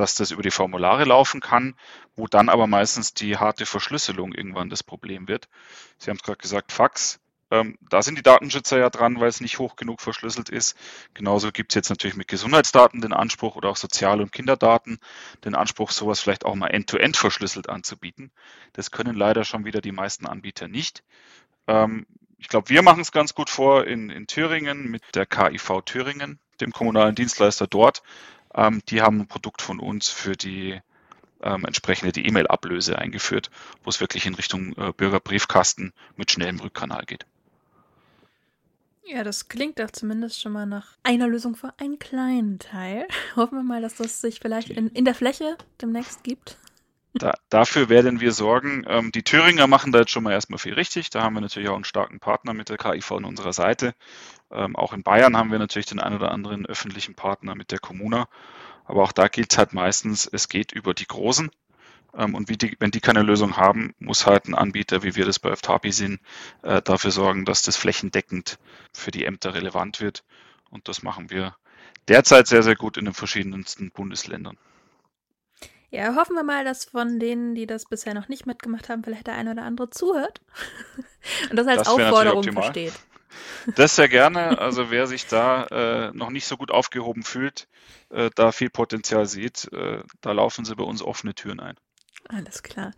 dass 0.00 0.16
das 0.16 0.30
über 0.30 0.42
die 0.42 0.50
Formulare 0.50 1.04
laufen 1.04 1.40
kann, 1.40 1.74
wo 2.16 2.26
dann 2.26 2.48
aber 2.48 2.66
meistens 2.66 3.14
die 3.14 3.36
harte 3.36 3.66
Verschlüsselung 3.66 4.32
irgendwann 4.32 4.70
das 4.70 4.82
Problem 4.82 5.28
wird. 5.28 5.48
Sie 5.98 6.10
haben 6.10 6.16
es 6.16 6.22
gerade 6.22 6.38
gesagt, 6.38 6.72
Fax 6.72 7.20
ähm, 7.50 7.76
da 7.80 8.02
sind 8.02 8.16
die 8.16 8.22
Datenschützer 8.22 8.78
ja 8.78 8.90
dran, 8.90 9.18
weil 9.18 9.28
es 9.28 9.40
nicht 9.40 9.58
hoch 9.58 9.74
genug 9.74 10.00
verschlüsselt 10.00 10.48
ist. 10.48 10.76
Genauso 11.14 11.50
gibt 11.50 11.72
es 11.72 11.74
jetzt 11.74 11.90
natürlich 11.90 12.16
mit 12.16 12.28
Gesundheitsdaten 12.28 13.00
den 13.00 13.12
Anspruch 13.12 13.56
oder 13.56 13.70
auch 13.70 13.76
Sozial- 13.76 14.20
und 14.20 14.32
Kinderdaten 14.32 14.98
den 15.44 15.56
Anspruch, 15.56 15.90
sowas 15.90 16.20
vielleicht 16.20 16.44
auch 16.44 16.54
mal 16.54 16.68
end-to-end 16.68 17.16
-end 17.16 17.18
verschlüsselt 17.18 17.68
anzubieten. 17.68 18.30
Das 18.72 18.92
können 18.92 19.16
leider 19.16 19.44
schon 19.44 19.64
wieder 19.64 19.80
die 19.80 19.92
meisten 19.92 20.26
Anbieter 20.26 20.68
nicht. 20.68 21.02
Ähm, 21.66 22.06
ich 22.38 22.48
glaube, 22.48 22.68
wir 22.68 22.82
machen 22.82 23.00
es 23.00 23.12
ganz 23.12 23.34
gut 23.34 23.50
vor 23.50 23.84
in, 23.84 24.10
in 24.10 24.26
Thüringen 24.26 24.88
mit 24.88 25.02
der 25.14 25.26
KIV 25.26 25.82
Thüringen, 25.84 26.38
dem 26.60 26.70
kommunalen 26.70 27.16
Dienstleister 27.16 27.66
dort. 27.66 28.02
Ähm, 28.54 28.82
die 28.88 29.02
haben 29.02 29.20
ein 29.20 29.28
Produkt 29.28 29.62
von 29.62 29.80
uns 29.80 30.08
für 30.08 30.32
die 30.32 30.80
ähm, 31.42 31.64
entsprechende 31.64 32.12
die 32.12 32.26
E-Mail-Ablöse 32.26 32.98
eingeführt, 32.98 33.50
wo 33.82 33.90
es 33.90 34.00
wirklich 34.00 34.26
in 34.26 34.34
Richtung 34.34 34.74
äh, 34.76 34.92
Bürgerbriefkasten 34.92 35.92
mit 36.16 36.30
schnellem 36.30 36.60
Rückkanal 36.60 37.04
geht. 37.04 37.26
Ja, 39.04 39.24
das 39.24 39.48
klingt 39.48 39.78
doch 39.80 39.90
zumindest 39.90 40.40
schon 40.40 40.52
mal 40.52 40.66
nach 40.66 40.96
einer 41.02 41.26
Lösung 41.26 41.56
für 41.56 41.72
einen 41.78 41.98
kleinen 41.98 42.58
Teil. 42.58 43.08
Hoffen 43.36 43.58
wir 43.58 43.64
mal, 43.64 43.82
dass 43.82 43.96
das 43.96 44.20
sich 44.20 44.40
vielleicht 44.40 44.70
in, 44.70 44.88
in 44.90 45.04
der 45.04 45.14
Fläche 45.14 45.56
demnächst 45.80 46.22
gibt. 46.22 46.58
Da, 47.14 47.34
dafür 47.48 47.88
werden 47.88 48.20
wir 48.20 48.32
sorgen. 48.32 48.84
Ähm, 48.86 49.12
die 49.12 49.24
Thüringer 49.24 49.66
machen 49.66 49.92
da 49.92 50.00
jetzt 50.00 50.12
schon 50.12 50.22
mal 50.22 50.32
erstmal 50.32 50.58
viel 50.58 50.74
richtig. 50.74 51.10
Da 51.10 51.22
haben 51.22 51.34
wir 51.34 51.40
natürlich 51.40 51.68
auch 51.68 51.74
einen 51.74 51.84
starken 51.84 52.20
Partner 52.20 52.54
mit 52.54 52.68
der 52.68 52.78
KIV 52.78 53.12
an 53.12 53.24
unserer 53.24 53.52
Seite. 53.52 53.94
Ähm, 54.50 54.76
auch 54.76 54.92
in 54.92 55.02
Bayern 55.02 55.36
haben 55.36 55.50
wir 55.50 55.58
natürlich 55.58 55.86
den 55.86 56.00
einen 56.00 56.16
oder 56.16 56.30
anderen 56.30 56.66
öffentlichen 56.66 57.14
Partner 57.14 57.54
mit 57.54 57.72
der 57.72 57.80
Kommuna. 57.80 58.28
Aber 58.84 59.02
auch 59.02 59.12
da 59.12 59.28
gilt 59.28 59.52
es 59.52 59.58
halt 59.58 59.72
meistens, 59.72 60.26
es 60.26 60.48
geht 60.48 60.72
über 60.72 60.94
die 60.94 61.06
Großen. 61.06 61.50
Ähm, 62.16 62.34
und 62.34 62.48
die, 62.48 62.76
wenn 62.78 62.90
die 62.92 63.00
keine 63.00 63.22
Lösung 63.22 63.56
haben, 63.56 63.94
muss 63.98 64.26
halt 64.26 64.46
ein 64.46 64.54
Anbieter, 64.54 65.02
wie 65.02 65.16
wir 65.16 65.26
das 65.26 65.38
bei 65.38 65.54
FTAPI 65.54 65.92
sind, 65.92 66.20
äh, 66.62 66.82
dafür 66.82 67.10
sorgen, 67.10 67.44
dass 67.44 67.62
das 67.62 67.76
flächendeckend 67.76 68.58
für 68.92 69.10
die 69.10 69.24
Ämter 69.24 69.54
relevant 69.54 70.00
wird. 70.00 70.24
Und 70.70 70.88
das 70.88 71.02
machen 71.02 71.30
wir 71.30 71.56
derzeit 72.08 72.46
sehr, 72.46 72.62
sehr 72.62 72.76
gut 72.76 72.96
in 72.96 73.04
den 73.04 73.14
verschiedensten 73.14 73.90
Bundesländern. 73.90 74.56
Ja, 75.90 76.14
hoffen 76.14 76.36
wir 76.36 76.44
mal, 76.44 76.64
dass 76.64 76.84
von 76.84 77.18
denen, 77.18 77.54
die 77.54 77.66
das 77.66 77.84
bisher 77.84 78.14
noch 78.14 78.28
nicht 78.28 78.46
mitgemacht 78.46 78.88
haben, 78.88 79.02
vielleicht 79.02 79.26
der 79.26 79.34
eine 79.34 79.50
oder 79.50 79.62
andere 79.62 79.90
zuhört 79.90 80.40
und 81.50 81.56
das 81.56 81.66
als 81.66 81.82
das 81.82 81.88
Aufforderung 81.88 82.44
versteht. 82.44 82.94
Das 83.76 83.96
sehr 83.96 84.08
gerne. 84.08 84.58
Also 84.58 84.90
wer 84.90 85.06
sich 85.06 85.26
da 85.26 85.64
äh, 85.66 86.12
noch 86.12 86.30
nicht 86.30 86.46
so 86.46 86.56
gut 86.56 86.70
aufgehoben 86.70 87.22
fühlt, 87.22 87.68
äh, 88.10 88.30
da 88.34 88.52
viel 88.52 88.70
Potenzial 88.70 89.26
sieht, 89.26 89.72
äh, 89.72 90.02
da 90.20 90.32
laufen 90.32 90.64
sie 90.64 90.74
bei 90.74 90.84
uns 90.84 91.02
offene 91.02 91.34
Türen 91.34 91.60
ein. 91.60 91.76
Alles 92.28 92.62
klar. 92.62 92.92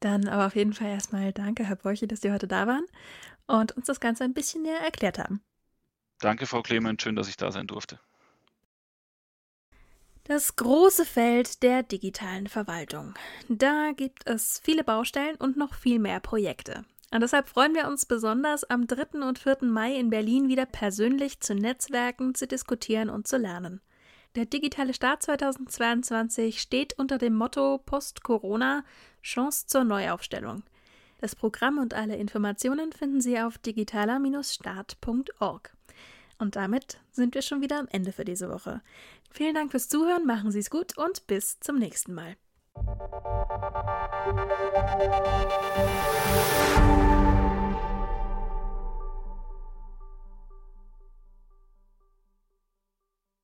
Dann 0.00 0.28
aber 0.28 0.46
auf 0.46 0.56
jeden 0.56 0.72
Fall 0.72 0.88
erstmal 0.88 1.32
danke, 1.32 1.64
Herr 1.64 1.76
Borchi, 1.76 2.06
dass 2.06 2.20
Sie 2.20 2.32
heute 2.32 2.46
da 2.46 2.66
waren 2.66 2.86
und 3.46 3.72
uns 3.72 3.86
das 3.86 4.00
Ganze 4.00 4.24
ein 4.24 4.34
bisschen 4.34 4.62
näher 4.62 4.80
erklärt 4.80 5.18
haben. 5.18 5.42
Danke, 6.20 6.46
Frau 6.46 6.62
Clement. 6.62 7.00
Schön, 7.00 7.16
dass 7.16 7.28
ich 7.28 7.36
da 7.36 7.50
sein 7.50 7.66
durfte. 7.66 7.98
Das 10.30 10.54
große 10.54 11.04
Feld 11.06 11.64
der 11.64 11.82
digitalen 11.82 12.46
Verwaltung. 12.46 13.14
Da 13.48 13.90
gibt 13.96 14.28
es 14.28 14.60
viele 14.62 14.84
Baustellen 14.84 15.34
und 15.34 15.56
noch 15.56 15.74
viel 15.74 15.98
mehr 15.98 16.20
Projekte. 16.20 16.84
Und 17.10 17.22
deshalb 17.22 17.48
freuen 17.48 17.74
wir 17.74 17.88
uns 17.88 18.06
besonders, 18.06 18.62
am 18.62 18.86
3. 18.86 19.26
und 19.26 19.40
4. 19.40 19.56
Mai 19.62 19.96
in 19.96 20.08
Berlin 20.08 20.46
wieder 20.46 20.66
persönlich 20.66 21.40
zu 21.40 21.56
Netzwerken, 21.56 22.36
zu 22.36 22.46
diskutieren 22.46 23.10
und 23.10 23.26
zu 23.26 23.38
lernen. 23.38 23.80
Der 24.36 24.44
digitale 24.44 24.94
Start 24.94 25.24
2022 25.24 26.60
steht 26.60 26.96
unter 26.96 27.18
dem 27.18 27.34
Motto 27.34 27.78
Post-Corona 27.78 28.84
Chance 29.24 29.66
zur 29.66 29.82
Neuaufstellung. 29.82 30.62
Das 31.18 31.34
Programm 31.34 31.78
und 31.78 31.92
alle 31.92 32.14
Informationen 32.14 32.92
finden 32.92 33.20
Sie 33.20 33.40
auf 33.40 33.58
digitaler-start.org. 33.58 35.72
Und 36.40 36.56
damit 36.56 36.98
sind 37.12 37.34
wir 37.34 37.42
schon 37.42 37.60
wieder 37.60 37.78
am 37.78 37.86
Ende 37.88 38.12
für 38.12 38.24
diese 38.24 38.48
Woche. 38.48 38.80
Vielen 39.30 39.54
Dank 39.54 39.70
fürs 39.70 39.88
Zuhören, 39.88 40.26
machen 40.26 40.50
Sie 40.50 40.58
es 40.58 40.70
gut 40.70 40.98
und 40.98 41.26
bis 41.26 41.60
zum 41.60 41.78
nächsten 41.78 42.14
Mal. 42.14 42.36